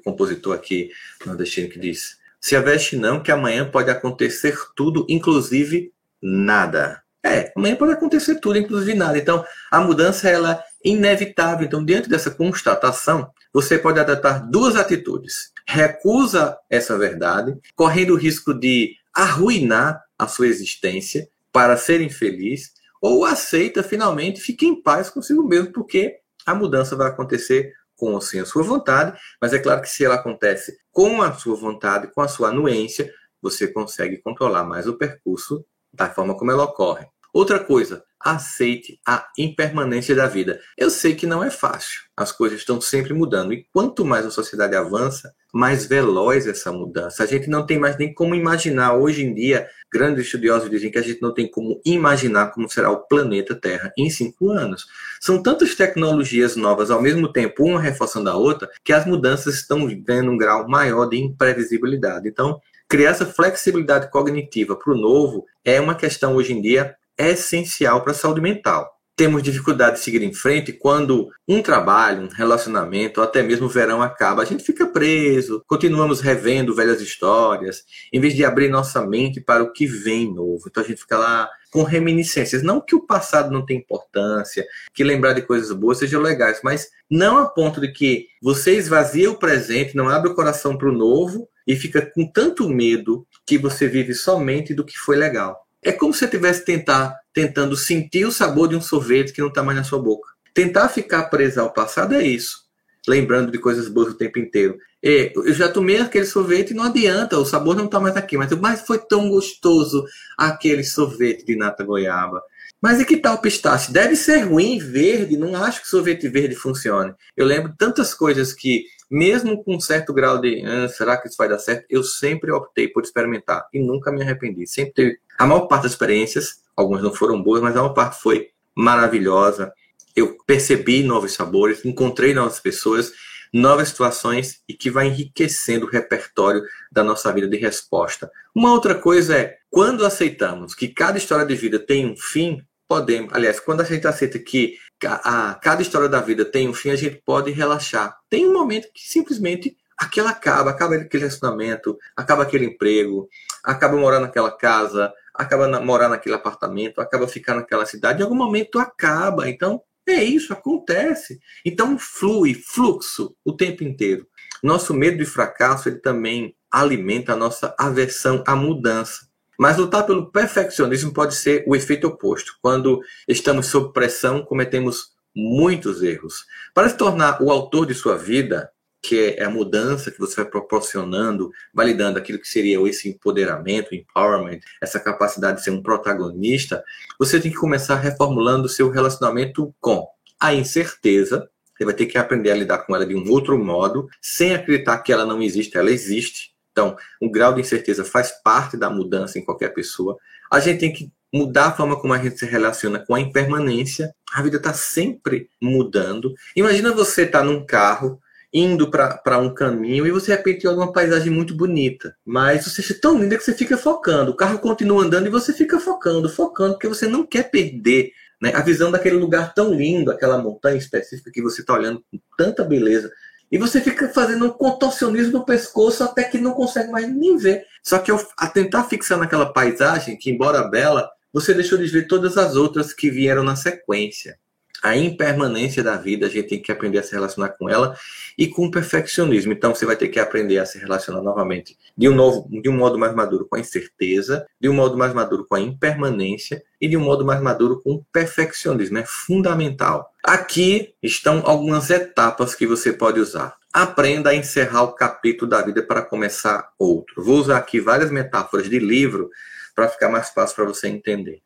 compositor 0.04 0.56
aqui 0.56 0.90
nordestino, 1.24 1.70
que 1.70 1.78
diz: 1.78 2.18
Se 2.40 2.56
aveste 2.56 2.96
não, 2.96 3.22
que 3.22 3.32
amanhã 3.32 3.70
pode 3.70 3.92
acontecer 3.92 4.58
tudo, 4.76 5.06
inclusive 5.08 5.94
nada. 6.20 7.04
É, 7.24 7.54
amanhã 7.56 7.76
pode 7.76 7.92
acontecer 7.92 8.40
tudo, 8.40 8.58
inclusive 8.58 8.96
nada. 8.96 9.16
Então, 9.16 9.46
a 9.70 9.80
mudança 9.80 10.28
ela 10.28 10.64
inevitável. 10.84 11.66
Então, 11.66 11.84
dentro 11.84 12.10
dessa 12.10 12.32
constatação, 12.32 13.30
você 13.54 13.78
pode 13.78 14.00
adotar 14.00 14.50
duas 14.50 14.76
atitudes. 14.76 15.52
Recusa 15.68 16.58
essa 16.70 16.98
verdade, 16.98 17.58
correndo 17.76 18.14
o 18.14 18.18
risco 18.18 18.54
de 18.54 18.96
arruinar 19.14 20.02
a 20.18 20.28
sua 20.28 20.48
existência 20.48 21.28
para 21.52 21.76
ser 21.78 22.02
infeliz, 22.02 22.72
ou 23.02 23.26
aceita 23.26 23.84
finalmente, 23.84 24.40
fique 24.40 24.66
em 24.66 24.82
paz 24.82 25.10
consigo 25.10 25.44
mesmo, 25.44 25.72
porque 25.72 26.18
a 26.46 26.54
mudança 26.54 26.96
vai 26.96 27.08
acontecer 27.08 27.74
com 27.96 28.14
ou 28.14 28.22
sem 28.22 28.40
a 28.40 28.46
sua 28.46 28.64
vontade, 28.64 29.18
mas 29.40 29.54
é 29.54 29.60
claro 29.60 29.82
que 29.82 29.90
se 29.90 30.04
ela 30.04 30.16
acontece 30.16 30.78
com 30.92 31.22
a 31.22 31.34
sua 31.34 31.56
vontade, 31.56 32.12
com 32.14 32.22
a 32.22 32.28
sua 32.28 32.50
anuência, 32.50 33.14
você 33.42 33.68
consegue 33.68 34.18
controlar 34.18 34.64
mais 34.64 34.88
o 34.88 34.98
percurso 34.98 35.66
da 35.94 36.10
forma 36.10 36.36
como 36.36 36.52
ela 36.52 36.64
ocorre. 36.64 37.06
Outra 37.34 37.60
coisa, 37.60 38.04
aceite 38.20 39.00
a 39.08 39.26
impermanência 39.38 40.14
da 40.14 40.28
vida. 40.28 40.60
Eu 40.78 40.90
sei 40.90 41.16
que 41.16 41.26
não 41.26 41.42
é 41.42 41.50
fácil, 41.50 42.02
as 42.16 42.30
coisas 42.32 42.60
estão 42.60 42.80
sempre 42.82 43.14
mudando 43.14 43.54
e 43.54 43.66
quanto 43.74 44.04
mais 44.04 44.26
a 44.26 44.32
sociedade 44.32 44.76
avança, 44.76 45.34
mais 45.54 45.86
veloz 45.86 46.46
essa 46.46 46.74
mudança. 46.74 47.24
A 47.24 47.26
gente 47.26 47.50
não 47.50 47.66
tem 47.66 47.80
mais 47.80 47.98
nem 47.98 48.14
como 48.14 48.36
imaginar. 48.36 48.96
Hoje 48.96 49.24
em 49.24 49.34
dia, 49.34 49.66
grandes 49.92 50.26
estudiosos 50.26 50.70
dizem 50.70 50.92
que 50.92 50.98
a 50.98 51.02
gente 51.02 51.22
não 51.22 51.34
tem 51.34 51.50
como 51.50 51.82
imaginar 51.86 52.52
como 52.52 52.70
será 52.70 52.92
o 52.92 53.08
planeta 53.08 53.56
Terra 53.56 53.94
em 53.98 54.10
cinco 54.10 54.50
anos. 54.50 54.86
São 55.20 55.42
tantas 55.42 55.74
tecnologias 55.74 56.58
novas 56.58 56.92
ao 56.92 57.02
mesmo 57.02 57.32
tempo, 57.32 57.64
uma 57.64 57.82
reforçando 57.82 58.30
a 58.30 58.36
outra, 58.36 58.70
que 58.84 58.94
as 58.94 59.06
mudanças 59.06 59.56
estão 59.56 59.88
ganhando 60.02 60.32
um 60.32 60.38
grau 60.38 60.68
maior 60.68 61.06
de 61.08 61.18
imprevisibilidade. 61.18 62.28
Então, 62.28 62.60
criar 62.90 63.12
essa 63.12 63.26
flexibilidade 63.26 64.10
cognitiva 64.10 64.76
para 64.76 64.94
o 64.94 64.98
novo 64.98 65.46
é 65.64 65.80
uma 65.80 65.96
questão 65.96 66.36
hoje 66.36 66.54
em 66.54 66.62
dia 66.62 66.96
essencial 67.18 68.02
para 68.02 68.12
a 68.12 68.16
saúde 68.16 68.42
mental. 68.42 68.90
Temos 69.16 69.44
dificuldade 69.44 69.98
de 69.98 70.04
seguir 70.04 70.24
em 70.24 70.34
frente 70.34 70.74
quando 70.74 71.30
um 71.48 71.62
trabalho, 71.62 72.24
um 72.24 72.28
relacionamento, 72.28 73.20
ou 73.20 73.24
até 73.24 73.44
mesmo 73.44 73.68
o 73.68 73.70
verão 73.70 74.02
acaba. 74.02 74.42
A 74.42 74.46
gente 74.46 74.64
fica 74.64 74.88
preso, 74.88 75.62
continuamos 75.68 76.22
revendo 76.22 76.74
velhas 76.74 77.02
histórias, 77.02 77.84
em 78.12 78.20
vez 78.20 78.34
de 78.34 78.44
abrir 78.44 78.70
nossa 78.70 79.06
mente 79.06 79.40
para 79.40 79.64
o 79.64 79.72
que 79.72 79.86
vem 79.86 80.34
novo. 80.34 80.64
Então 80.68 80.84
a 80.84 80.88
gente 80.88 81.02
fica 81.02 81.18
lá 81.18 81.48
com 81.72 81.84
reminiscências. 81.84 82.64
Não 82.64 82.82
que 82.82 82.96
o 82.96 83.06
passado 83.06 83.52
não 83.52 83.66
tenha 83.66 83.80
importância, 83.80 84.66
que 84.94 85.04
lembrar 85.04 85.34
de 85.34 85.42
coisas 85.42 85.72
boas 85.72 86.00
sejam 86.00 86.22
legais, 86.22 86.62
mas 86.64 86.90
não 87.10 87.38
a 87.38 87.46
ponto 87.46 87.80
de 87.80 87.92
que 87.92 88.28
você 88.42 88.76
esvazia 88.76 89.30
o 89.30 89.38
presente, 89.38 89.96
não 89.96 90.10
abre 90.10 90.32
o 90.32 90.36
coração 90.36 90.78
para 90.78 90.90
o 90.90 90.94
novo 90.94 91.48
e 91.68 91.76
fica 91.76 92.02
com 92.02 92.26
tanto 92.26 92.68
medo 92.68 93.28
que 93.46 93.58
você 93.58 93.88
vive 93.88 94.14
somente 94.14 94.74
do 94.74 94.86
que 94.86 94.98
foi 94.98 95.16
legal. 95.16 95.68
É 95.84 95.92
como 95.92 96.14
se 96.14 96.20
você 96.20 96.26
estivesse 96.26 96.64
tentar, 96.64 97.16
tentando 97.34 97.76
sentir 97.76 98.26
o 98.26 98.32
sabor 98.32 98.68
de 98.68 98.76
um 98.76 98.82
sorvete 98.82 99.34
que 99.34 99.42
não 99.42 99.48
está 99.48 99.64
mais 99.64 99.78
na 99.78 99.84
sua 99.84 100.00
boca. 100.00 100.30
Tentar 100.54 100.90
ficar 100.90 101.24
preso 101.24 101.62
ao 101.62 101.74
passado 101.74 102.14
é 102.14 102.24
isso. 102.24 102.62
Lembrando 103.08 103.52
de 103.52 103.58
coisas 103.58 103.88
boas 103.88 104.10
o 104.10 104.18
tempo 104.18 104.38
inteiro. 104.38 104.78
E 105.02 105.32
eu 105.36 105.54
já 105.54 105.68
tomei 105.68 106.00
aquele 106.00 106.26
sorvete 106.26 106.72
e 106.72 106.74
não 106.76 106.84
adianta, 106.84 107.40
o 107.40 107.46
sabor 107.46 107.76
não 107.76 107.86
está 107.86 108.00
mais 108.00 108.16
aqui. 108.16 108.38
Mas, 108.38 108.52
mas 108.52 108.82
foi 108.82 109.00
tão 109.00 109.30
gostoso 109.30 110.06
aquele 110.38 110.84
sorvete 110.84 111.44
de 111.46 111.56
nata 111.56 111.84
goiaba. 111.84 112.42
Mas 112.82 113.00
e 113.00 113.06
que 113.06 113.18
tal 113.18 113.40
pistache? 113.40 113.92
Deve 113.92 114.16
ser 114.16 114.40
ruim 114.40 114.78
verde, 114.80 115.38
não 115.38 115.56
acho 115.56 115.82
que 115.82 115.88
sorvete 115.88 116.28
verde 116.28 116.56
funcione. 116.56 117.14
Eu 117.36 117.46
lembro 117.46 117.74
tantas 117.78 118.14
coisas 118.14 118.54
que 118.54 118.86
mesmo 119.12 119.62
com 119.62 119.76
um 119.76 119.80
certo 119.80 120.14
grau 120.14 120.40
de 120.40 120.64
ah, 120.66 120.88
será 120.88 121.18
que 121.18 121.28
isso 121.28 121.36
vai 121.38 121.50
dar 121.50 121.60
certo, 121.60 121.86
eu 121.90 122.02
sempre 122.02 122.50
optei 122.50 122.88
por 122.88 123.04
experimentar 123.04 123.68
e 123.74 123.80
nunca 123.80 124.10
me 124.10 124.22
arrependi. 124.22 124.66
Sempre 124.66 124.94
teve 124.94 125.20
a 125.38 125.46
maior 125.46 125.68
parte 125.68 125.84
das 125.84 125.92
experiências, 125.92 126.62
algumas 126.76 127.04
não 127.04 127.14
foram 127.14 127.44
boas, 127.44 127.62
mas 127.62 127.76
a 127.76 127.82
maior 127.82 127.94
parte 127.94 128.22
foi 128.22 128.48
maravilhosa. 128.74 129.74
Eu 130.16 130.38
percebi 130.46 131.04
novos 131.04 131.34
sabores, 131.34 131.84
encontrei 131.84 132.34
novas 132.34 132.62
pessoas, 132.62 133.12
novas 133.54 133.90
situações 133.90 134.62
e 134.68 134.74
que 134.74 134.90
vai 134.90 135.08
enriquecendo 135.08 135.86
o 135.86 135.90
repertório 135.90 136.64
da 136.90 137.04
nossa 137.04 137.34
vida 137.34 137.50
de 137.50 137.58
resposta. 137.58 138.32
Uma 138.56 138.72
outra 138.72 138.96
coisa 138.96 139.36
é, 139.36 139.58
quando 139.70 140.06
aceitamos 140.06 140.74
que 140.74 140.88
cada 140.88 141.18
história 141.18 141.46
de 141.46 141.56
vida 141.56 141.78
tem 141.80 142.06
um 142.06 142.16
fim, 142.16 142.62
podemos, 142.88 143.34
aliás, 143.34 143.60
quando 143.60 143.82
a 143.82 143.86
gente 143.86 144.08
aceita 144.08 144.40
que 144.40 144.78
a, 145.08 145.60
cada 145.62 145.82
história 145.82 146.08
da 146.08 146.20
vida 146.20 146.46
tem 146.46 146.70
um 146.70 146.74
fim, 146.74 146.90
a 146.90 146.96
gente 146.96 147.22
pode 147.26 147.52
relaxar. 147.52 148.18
Tem 148.30 148.48
um 148.48 148.54
momento 148.54 148.88
que 148.94 149.02
simplesmente 149.02 149.76
aquilo 149.98 150.28
acaba, 150.28 150.72
acaba 150.72 150.96
aquele 150.96 151.24
relacionamento, 151.24 151.98
acaba 152.16 152.44
aquele 152.44 152.66
emprego, 152.66 153.30
acaba 153.64 153.98
morar 153.98 154.20
naquela 154.20 154.52
casa, 154.52 155.14
acaba 155.34 155.68
na, 155.68 155.80
morar 155.80 156.10
naquele 156.10 156.36
apartamento, 156.36 157.00
acaba 157.00 157.28
ficar 157.28 157.56
naquela 157.56 157.86
cidade, 157.86 158.20
em 158.20 158.24
algum 158.24 158.36
momento 158.36 158.80
acaba. 158.80 159.50
Então, 159.50 159.82
é 160.08 160.24
isso, 160.24 160.52
acontece. 160.52 161.40
Então, 161.66 161.98
flui, 161.98 162.54
fluxo 162.54 163.36
o 163.46 163.54
tempo 163.54 163.84
inteiro. 163.84 164.28
Nosso 164.64 164.94
medo 164.94 165.18
de 165.18 165.26
fracasso, 165.26 165.90
ele 165.90 166.00
também 166.00 166.56
alimenta 166.72 167.34
a 167.34 167.36
nossa 167.36 167.76
aversão 167.78 168.44
à 168.48 168.56
mudança. 168.56 169.31
Mas 169.60 169.78
lutar 169.78 170.06
pelo 170.06 170.32
perfeccionismo 170.32 171.14
pode 171.14 171.36
ser 171.36 171.64
o 171.68 171.76
efeito 171.76 172.08
oposto. 172.08 172.54
Quando 172.62 173.02
estamos 173.28 173.68
sob 173.68 173.94
pressão, 173.94 174.44
cometemos 174.44 175.12
muitos 175.36 176.02
erros. 176.02 176.46
Para 176.74 176.90
se 176.90 176.98
tornar 176.98 177.42
o 177.42 177.52
autor 177.52 177.86
de 177.86 177.94
sua 177.94 178.18
vida, 178.18 178.72
que 179.02 179.36
é 179.38 179.44
a 179.44 179.50
mudança 179.50 180.12
que 180.12 180.20
você 180.20 180.36
vai 180.36 180.46
proporcionando, 180.46 181.52
validando 181.74 182.20
aquilo 182.20 182.40
que 182.40 182.48
seria 182.48 182.80
esse 182.88 183.10
empoderamento, 183.10 183.96
empowerment, 183.96 184.60
essa 184.80 185.00
capacidade 185.00 185.58
de 185.58 185.64
ser 185.64 185.72
um 185.72 185.82
protagonista, 185.82 186.84
você 187.18 187.40
tem 187.40 187.52
que 187.52 187.58
começar 187.58 187.96
reformulando 187.96 188.66
o 188.66 188.70
seu 188.70 188.90
relacionamento 188.90 189.74
com 189.80 190.08
a 190.40 190.54
incerteza. 190.54 191.50
Você 191.76 191.86
vai 191.86 191.96
ter 191.96 192.06
que 192.06 192.18
aprender 192.18 192.52
a 192.52 192.56
lidar 192.56 192.80
com 192.80 192.96
ela 192.96 193.06
de 193.06 193.16
um 193.16 193.28
outro 193.32 193.58
modo, 193.58 194.08
sem 194.22 194.54
acreditar 194.54 195.00
que 195.00 195.12
ela 195.12 195.26
não 195.26 195.42
existe, 195.42 195.78
ela 195.78 195.90
existe. 195.90 196.52
Então, 196.72 196.96
um 197.22 197.30
grau 197.30 197.54
de 197.54 197.62
incerteza 197.62 198.04
faz 198.04 198.32
parte 198.44 198.78
da 198.78 198.90
mudança 198.90 199.38
em 199.38 199.44
qualquer 199.46 199.74
pessoa. 199.74 200.18
A 200.52 200.60
gente 200.60 200.80
tem 200.80 200.94
que 200.94 201.12
mudar 201.34 201.68
a 201.68 201.72
forma 201.72 202.00
como 202.00 202.14
a 202.14 202.18
gente 202.18 202.38
se 202.38 202.46
relaciona 202.46 203.00
com 203.00 203.16
a 203.16 203.20
impermanência. 203.20 204.14
A 204.34 204.42
vida 204.42 204.58
está 204.58 204.74
sempre 204.74 205.50
mudando. 205.62 206.34
Imagina 206.56 206.92
você 206.92 207.24
estar 207.24 207.40
tá 207.40 207.46
num 207.46 207.66
carro 207.66 208.22
indo 208.54 208.92
para 208.92 209.38
um 209.38 209.54
caminho 209.54 210.06
e 210.06 210.12
você 210.12 210.32
de 210.32 210.38
repente 210.38 210.68
olha 210.68 210.78
uma 210.78 210.92
paisagem 210.92 211.32
muito 211.32 211.56
bonita, 211.56 212.14
mas 212.26 212.66
você 212.66 212.82
acha 212.82 212.94
tão 213.00 213.18
linda 213.18 213.38
que 213.38 213.44
você 213.44 213.54
fica 213.54 213.78
focando. 213.78 214.32
O 214.32 214.36
carro 214.36 214.60
continua 214.60 215.04
andando 215.04 215.28
e 215.28 215.30
você 215.30 215.54
fica 215.54 215.80
focando, 215.80 216.28
focando, 216.28 216.74
porque 216.74 216.88
você 216.88 217.08
não 217.08 217.26
quer 217.26 217.50
perder 217.50 218.12
né, 218.42 218.52
a 218.54 218.62
visão 218.62 218.92
daquele 218.92 219.16
lugar 219.16 219.54
tão 219.54 219.74
lindo, 219.74 220.12
aquela 220.12 220.38
montanha 220.38 220.78
específica 220.78 221.32
que 221.32 221.42
você 221.42 221.62
está 221.62 221.74
olhando 221.76 222.04
com 222.12 222.20
tanta 222.38 222.64
beleza. 222.64 223.10
E 223.52 223.58
você 223.58 223.82
fica 223.82 224.08
fazendo 224.10 224.46
um 224.46 224.50
contorcionismo 224.50 225.40
no 225.40 225.46
pescoço 225.46 226.04
até 226.04 226.24
que 226.24 226.38
não 226.38 226.54
consegue 226.54 226.90
mais 226.90 227.14
nem 227.14 227.36
ver. 227.36 227.66
Só 227.84 228.00
que 228.00 228.10
ao, 228.10 228.26
a 228.38 228.48
tentar 228.48 228.86
fixar 228.86 229.18
naquela 229.18 229.52
paisagem, 229.52 230.18
que 230.18 230.32
embora 230.32 230.70
bela, 230.70 231.10
você 231.34 231.54
deixou 231.54 231.78
de 231.78 231.88
ver 231.88 232.08
todas 232.08 232.38
as 232.38 232.56
outras 232.56 232.94
que 232.94 233.12
vieram 233.12 233.44
na 233.44 233.56
sequência. 233.56 234.40
A 234.82 234.98
impermanência 234.98 235.84
da 235.84 235.96
vida, 235.96 236.26
a 236.26 236.30
gente 236.30 236.48
tem 236.48 236.62
que 236.62 236.72
aprender 236.72 236.98
a 236.98 237.04
se 237.04 237.12
relacionar 237.12 237.50
com 237.50 237.70
ela 237.70 237.96
e 238.36 238.48
com 238.48 238.66
o 238.66 238.72
perfeccionismo. 238.72 239.54
Então 239.54 239.76
você 239.76 239.86
vai 239.86 239.96
ter 239.96 240.08
que 240.08 240.20
aprender 240.20 240.58
a 240.58 240.66
se 240.66 240.80
relacionar 240.80 241.22
novamente 241.22 241.78
de 241.96 242.10
um 242.10 242.16
novo, 242.16 242.50
de 242.50 242.68
um 242.68 242.76
modo 242.76 242.98
mais 242.98 243.14
maduro 243.14 243.46
com 243.48 243.56
a 243.56 243.60
incerteza, 243.60 244.48
de 244.60 244.68
um 244.68 244.74
modo 244.74 244.98
mais 244.98 245.14
maduro 245.14 245.46
com 245.46 245.54
a 245.54 245.62
impermanência 245.62 246.64
e 246.80 246.88
de 246.88 246.98
um 246.98 247.02
modo 247.02 247.24
mais 247.24 247.40
maduro 247.40 247.80
com 247.84 247.94
o 247.94 248.06
perfeccionismo. 248.12 248.98
É 248.98 249.06
fundamental. 249.06 250.12
Aqui 250.24 250.96
estão 251.02 251.44
algumas 251.46 251.92
etapas 251.92 252.56
que 252.56 252.66
você 252.66 252.92
pode 252.92 253.20
usar. 253.20 253.56
Aprenda 253.72 254.32
a 254.32 254.36
encerrar 254.36 254.84
o 254.84 254.94
capítulo 254.94 255.50
da 255.50 255.62
vida 255.62 255.84
para 255.84 256.02
começar 256.02 256.72
outro. 256.80 257.24
Vou 257.24 257.38
usar 257.38 257.58
aqui 257.58 257.80
várias 257.80 258.10
metáforas 258.10 258.68
de 258.68 258.80
livro 258.80 259.30
para 259.76 259.88
ficar 259.88 260.10
mais 260.10 260.30
fácil 260.30 260.56
para 260.56 260.66
você 260.66 260.88
entender. 260.88 261.40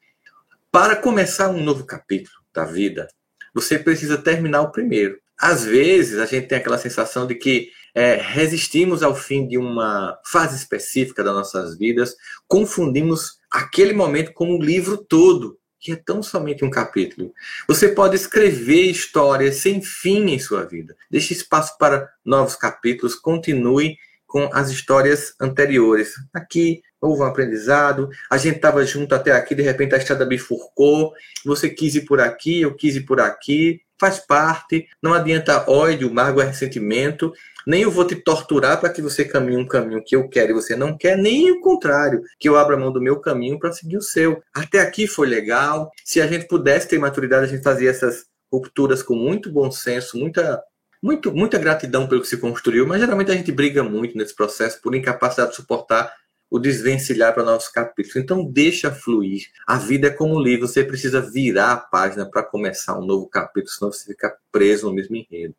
Para 0.71 0.95
começar 0.95 1.50
um 1.50 1.62
novo 1.62 1.86
capítulo 1.86 2.36
da 2.54 2.65
vida, 2.65 3.08
você 3.56 3.80
precisa 3.80 4.18
terminar 4.18 4.62
o 4.62 4.72
primeiro. 4.72 5.18
Às 5.38 5.63
vezes, 5.63 6.20
a 6.20 6.26
gente 6.26 6.48
tem 6.48 6.58
aquela 6.58 6.78
sensação 6.78 7.26
de 7.26 7.36
que 7.36 7.70
é, 7.96 8.15
resistimos 8.15 9.02
ao 9.02 9.15
fim 9.15 9.48
de 9.48 9.58
uma 9.58 10.20
fase 10.26 10.58
específica 10.58 11.24
das 11.24 11.34
nossas 11.34 11.78
vidas, 11.78 12.15
confundimos 12.48 13.39
aquele 13.50 13.94
momento 13.94 14.34
com 14.34 14.52
o 14.52 14.62
livro 14.62 14.98
todo, 14.98 15.58
que 15.80 15.94
é 15.94 15.96
tão 15.96 16.22
somente 16.22 16.65
um 16.65 16.70
capítulo. 16.70 17.34
Você 17.68 17.88
pode 17.88 18.15
escrever 18.15 18.91
histórias 18.91 19.58
sem 19.58 19.82
fim 19.82 20.32
em 20.32 20.39
sua 20.39 20.65
vida. 20.65 20.96
Deixe 21.10 21.34
espaço 21.34 21.78
para 21.78 22.10
novos 22.26 22.56
capítulos, 22.56 23.15
continue 23.15 23.98
com 24.26 24.50
as 24.52 24.70
histórias 24.70 25.34
anteriores. 25.39 26.13
Aqui 26.34 26.82
um 27.13 27.24
aprendizado, 27.24 28.10
a 28.30 28.38
gente 28.38 28.56
estava 28.58 28.86
junto 28.86 29.13
até 29.13 29.32
aqui, 29.32 29.54
de 29.54 29.62
repente 29.62 29.94
a 29.94 29.98
estrada 29.98 30.26
bifurcou, 30.26 31.13
você 31.46 31.70
quis 31.70 31.96
ir 31.96 32.02
por 32.02 32.20
aqui, 32.20 32.62
eu 32.62 32.74
quis 32.74 32.96
ir 32.96 33.02
por 33.02 33.20
aqui, 33.20 33.82
faz 34.00 34.20
parte, 34.20 34.88
não 35.02 35.13
adianta 35.13 35.70
ódio, 35.70 36.13
mágoa, 36.13 36.44
ressentimento, 36.44 37.34
nem 37.65 37.82
eu 37.82 37.91
vou 37.91 38.06
te 38.06 38.15
torturar 38.15 38.80
para 38.80 38.89
que 38.89 39.02
você 39.02 39.26
caminhe 39.26 39.58
um 39.58 39.68
caminho 39.68 40.04
que 40.04 40.15
eu 40.15 40.28
quero 40.30 40.52
e 40.52 40.54
você 40.54 40.76
não 40.76 40.98
quer, 40.98 41.18
nem 41.18 41.52
o 41.52 41.62
contrário, 41.62 42.22
que 42.39 42.48
eu 42.48 42.58
abra 42.58 42.78
mão 42.78 42.91
do 42.91 43.02
meu 43.02 43.20
caminho 43.20 43.58
para 43.58 43.72
seguir 43.72 43.98
o 43.98 44.02
seu. 44.02 44.41
Até 44.54 44.80
aqui 44.80 45.08
foi 45.08 45.28
legal. 45.28 45.89
Se 46.04 46.22
a 46.22 46.28
gente 46.28 46.48
pudesse 46.48 46.88
ter 46.88 47.00
maturidade, 47.00 47.46
a 47.46 47.48
gente 47.48 47.63
fazia 47.63 47.89
essas 47.89 48.26
rupturas 48.52 49.02
com 49.02 49.15
muito 49.15 49.52
bom 49.52 49.72
senso, 49.72 50.18
muita 50.18 50.62
muito, 51.02 51.32
muita 51.32 51.60
gratidão 51.60 52.08
pelo 52.08 52.22
que 52.22 52.28
se 52.28 52.38
construiu, 52.38 52.88
mas 52.88 53.00
geralmente 53.00 53.30
a 53.30 53.36
gente 53.36 53.52
briga 53.52 53.84
muito 53.84 54.18
nesse 54.18 54.34
processo 54.34 54.82
por 54.82 54.96
incapacidade 54.96 55.52
de 55.52 55.58
suportar 55.58 56.12
o 56.56 56.60
desvencilhar 56.60 57.34
para 57.34 57.44
novos 57.44 57.68
capítulos. 57.68 58.15
Então 58.15 58.46
deixa 58.46 58.89
fluir. 58.89 59.48
A 59.68 59.78
vida 59.78 60.08
é 60.08 60.10
como 60.10 60.36
um 60.36 60.39
livro, 60.39 60.68
você 60.68 60.86
precisa 60.86 61.20
virar 61.20 61.74
a 61.74 61.78
página 61.78 62.26
para 62.26 62.44
começar 62.44 62.98
um 62.98 63.06
novo 63.06 63.28
capítulo, 63.28 63.74
senão 63.74 63.91
você 63.91 64.06
fica 64.06 64.34
preso 64.54 64.88
no 64.88 64.94
mesmo 64.94 65.18
enredo. 65.18 65.54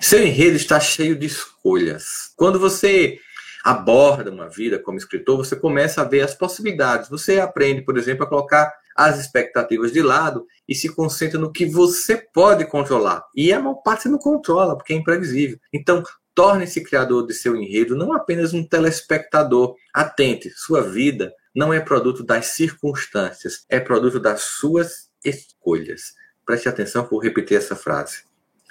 Seu 0.00 0.24
enredo 0.24 0.56
está 0.56 0.78
cheio 0.78 1.16
de 1.16 1.26
escolhas. 1.26 2.32
Quando 2.36 2.60
você 2.60 3.18
aborda 3.64 4.30
uma 4.30 4.48
vida 4.48 4.78
como 4.78 4.96
escritor, 4.96 5.36
você 5.36 5.56
começa 5.56 6.00
a 6.00 6.04
ver 6.04 6.20
as 6.20 6.32
possibilidades. 6.32 7.10
Você 7.10 7.40
aprende, 7.40 7.82
por 7.82 7.98
exemplo, 7.98 8.24
a 8.24 8.28
colocar 8.28 8.72
as 8.94 9.18
expectativas 9.18 9.92
de 9.92 10.00
lado 10.00 10.46
e 10.68 10.76
se 10.76 10.88
concentra 10.88 11.40
no 11.40 11.50
que 11.50 11.66
você 11.66 12.16
pode 12.16 12.64
controlar. 12.66 13.24
E 13.34 13.52
a 13.52 13.58
maior 13.58 13.82
parte 13.82 14.04
você 14.04 14.08
não 14.08 14.18
controla, 14.18 14.76
porque 14.76 14.92
é 14.92 14.96
imprevisível. 14.96 15.58
Então, 15.72 16.04
Torne-se 16.36 16.84
criador 16.84 17.26
de 17.26 17.32
seu 17.32 17.56
enredo, 17.56 17.96
não 17.96 18.12
apenas 18.12 18.52
um 18.52 18.62
telespectador. 18.62 19.74
Atente, 19.92 20.50
sua 20.50 20.82
vida 20.82 21.32
não 21.54 21.72
é 21.72 21.80
produto 21.80 22.22
das 22.22 22.48
circunstâncias, 22.48 23.64
é 23.70 23.80
produto 23.80 24.20
das 24.20 24.42
suas 24.42 25.08
escolhas. 25.24 26.12
Preste 26.44 26.68
atenção, 26.68 27.08
vou 27.10 27.18
repetir 27.18 27.56
essa 27.56 27.74
frase. 27.74 28.24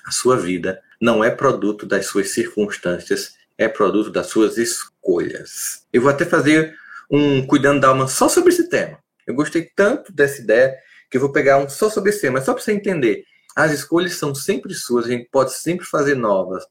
A 0.06 0.12
sua 0.12 0.38
vida 0.38 0.80
não 1.02 1.24
é 1.24 1.32
produto 1.32 1.88
das 1.88 2.06
suas 2.06 2.30
circunstâncias, 2.30 3.34
é 3.58 3.68
produto 3.68 4.12
das 4.12 4.28
suas 4.28 4.60
escolhas. 4.60 5.88
Eu 5.92 6.04
vou 6.04 6.12
até 6.12 6.24
fazer 6.24 6.76
um 7.10 7.48
cuidando 7.48 7.82
da 7.82 7.88
alma 7.88 8.08
só 8.08 8.30
sobre 8.30 8.54
esse 8.54 8.70
tema. 8.70 9.00
Eu 9.26 9.34
gostei 9.34 9.72
tanto 9.76 10.14
dessa 10.14 10.40
ideia 10.40 10.78
que 11.10 11.18
eu 11.18 11.22
vou 11.22 11.32
pegar 11.32 11.58
um 11.58 11.68
só 11.68 11.90
sobre 11.90 12.12
esse 12.12 12.22
tema, 12.22 12.40
só 12.42 12.54
para 12.54 12.62
você 12.62 12.74
entender. 12.74 13.24
As 13.56 13.72
escolhas 13.72 14.14
são 14.14 14.36
sempre 14.36 14.72
suas, 14.76 15.06
a 15.06 15.10
gente 15.10 15.28
pode 15.32 15.54
sempre 15.54 15.88
fazer 15.88 16.14
novas. 16.14 16.64